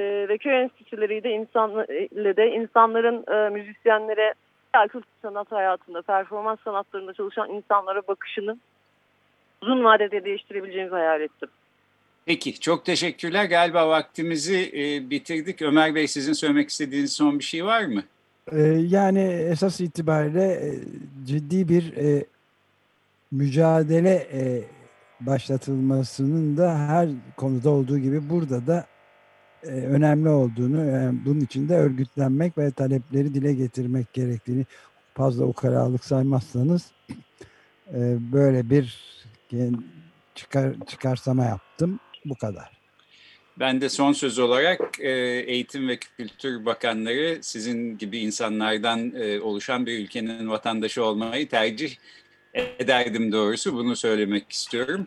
Ee, 0.00 0.26
ve 0.28 0.38
köy 0.38 0.62
enstitüleriyle 0.62 1.30
insan, 1.30 1.74
de 2.36 2.50
insanların 2.50 3.24
e, 3.32 3.50
müzisyenlere 3.50 4.34
kültür 4.84 5.10
sanat 5.22 5.52
hayatında, 5.52 6.02
performans 6.02 6.58
sanatlarında 6.64 7.12
çalışan 7.12 7.50
insanlara 7.50 8.02
bakışını 8.08 8.56
uzun 9.62 9.84
vadede 9.84 10.24
değiştirebileceğimizi 10.24 10.94
hayal 10.94 11.20
ettim. 11.20 11.48
Peki 12.26 12.60
çok 12.60 12.84
teşekkürler. 12.84 13.44
Galiba 13.44 13.88
vaktimizi 13.88 14.70
e, 14.74 15.10
bitirdik. 15.10 15.62
Ömer 15.62 15.94
Bey 15.94 16.08
sizin 16.08 16.32
söylemek 16.32 16.68
istediğiniz 16.68 17.12
son 17.12 17.38
bir 17.38 17.44
şey 17.44 17.64
var 17.64 17.84
mı? 17.84 18.02
Ee, 18.52 18.60
yani 18.88 19.20
esas 19.50 19.80
itibariyle 19.80 20.44
e, 20.44 20.70
ciddi 21.26 21.68
bir 21.68 21.96
e, 21.96 22.24
mücadele 23.30 24.14
e, 24.32 24.62
başlatılmasının 25.20 26.56
da 26.56 26.78
her 26.78 27.08
konuda 27.36 27.70
olduğu 27.70 27.98
gibi 27.98 28.30
burada 28.30 28.66
da 28.66 28.86
e, 29.62 29.68
önemli 29.68 30.28
olduğunu, 30.28 30.90
yani 30.90 31.18
bunun 31.24 31.40
için 31.40 31.68
de 31.68 31.74
örgütlenmek 31.74 32.58
ve 32.58 32.70
talepleri 32.70 33.34
dile 33.34 33.54
getirmek 33.54 34.12
gerektiğini 34.12 34.66
fazla 35.14 35.44
ukalalık 35.44 36.04
saymazsanız 36.04 36.92
e, 37.94 38.16
böyle 38.32 38.70
bir 38.70 39.00
çıkar, 40.34 40.74
çıkarsama 40.86 41.44
yaptım. 41.44 42.00
Bu 42.24 42.34
kadar. 42.34 42.76
Ben 43.58 43.80
de 43.80 43.88
son 43.88 44.12
söz 44.12 44.38
olarak 44.38 45.00
e, 45.00 45.10
Eğitim 45.46 45.88
ve 45.88 45.96
Kültür 45.96 46.64
Bakanları 46.66 47.38
sizin 47.42 47.98
gibi 47.98 48.18
insanlardan 48.18 49.12
e, 49.14 49.40
oluşan 49.40 49.86
bir 49.86 49.98
ülkenin 49.98 50.48
vatandaşı 50.50 51.04
olmayı 51.04 51.48
tercih 51.48 51.96
ederdim 52.56 53.32
doğrusu. 53.32 53.74
Bunu 53.74 53.96
söylemek 53.96 54.52
istiyorum. 54.52 55.06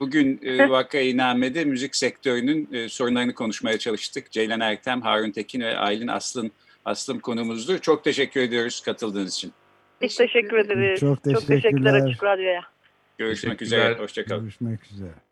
Bugün 0.00 0.40
e, 0.42 0.68
Vakayiname'de 0.70 1.64
müzik 1.64 1.96
sektörünün 1.96 2.68
e, 2.72 2.88
sorunlarını 2.88 3.34
konuşmaya 3.34 3.78
çalıştık. 3.78 4.30
Ceylan 4.30 4.60
Ertem, 4.60 5.02
Harun 5.02 5.30
Tekin 5.30 5.60
ve 5.60 5.76
Aylin 5.78 6.08
Aslın 6.08 6.52
Aslım 6.84 7.18
konumuzdu. 7.18 7.78
Çok 7.78 8.04
teşekkür 8.04 8.40
ediyoruz 8.40 8.80
katıldığınız 8.80 9.34
için. 9.34 9.52
Biz 10.00 10.16
teşekkür 10.16 10.56
ederiz. 10.56 11.00
Çok 11.00 11.22
teşekkürler. 11.22 11.40
Çok 11.40 11.48
teşekkürler 11.48 11.94
Açık 11.94 12.24
Radyo'ya. 12.24 12.62
Görüşmek 13.18 13.62
üzere. 13.62 13.94
Hoşçakalın. 13.98 14.42
Görüşmek 14.42 14.86
üzere. 14.92 15.31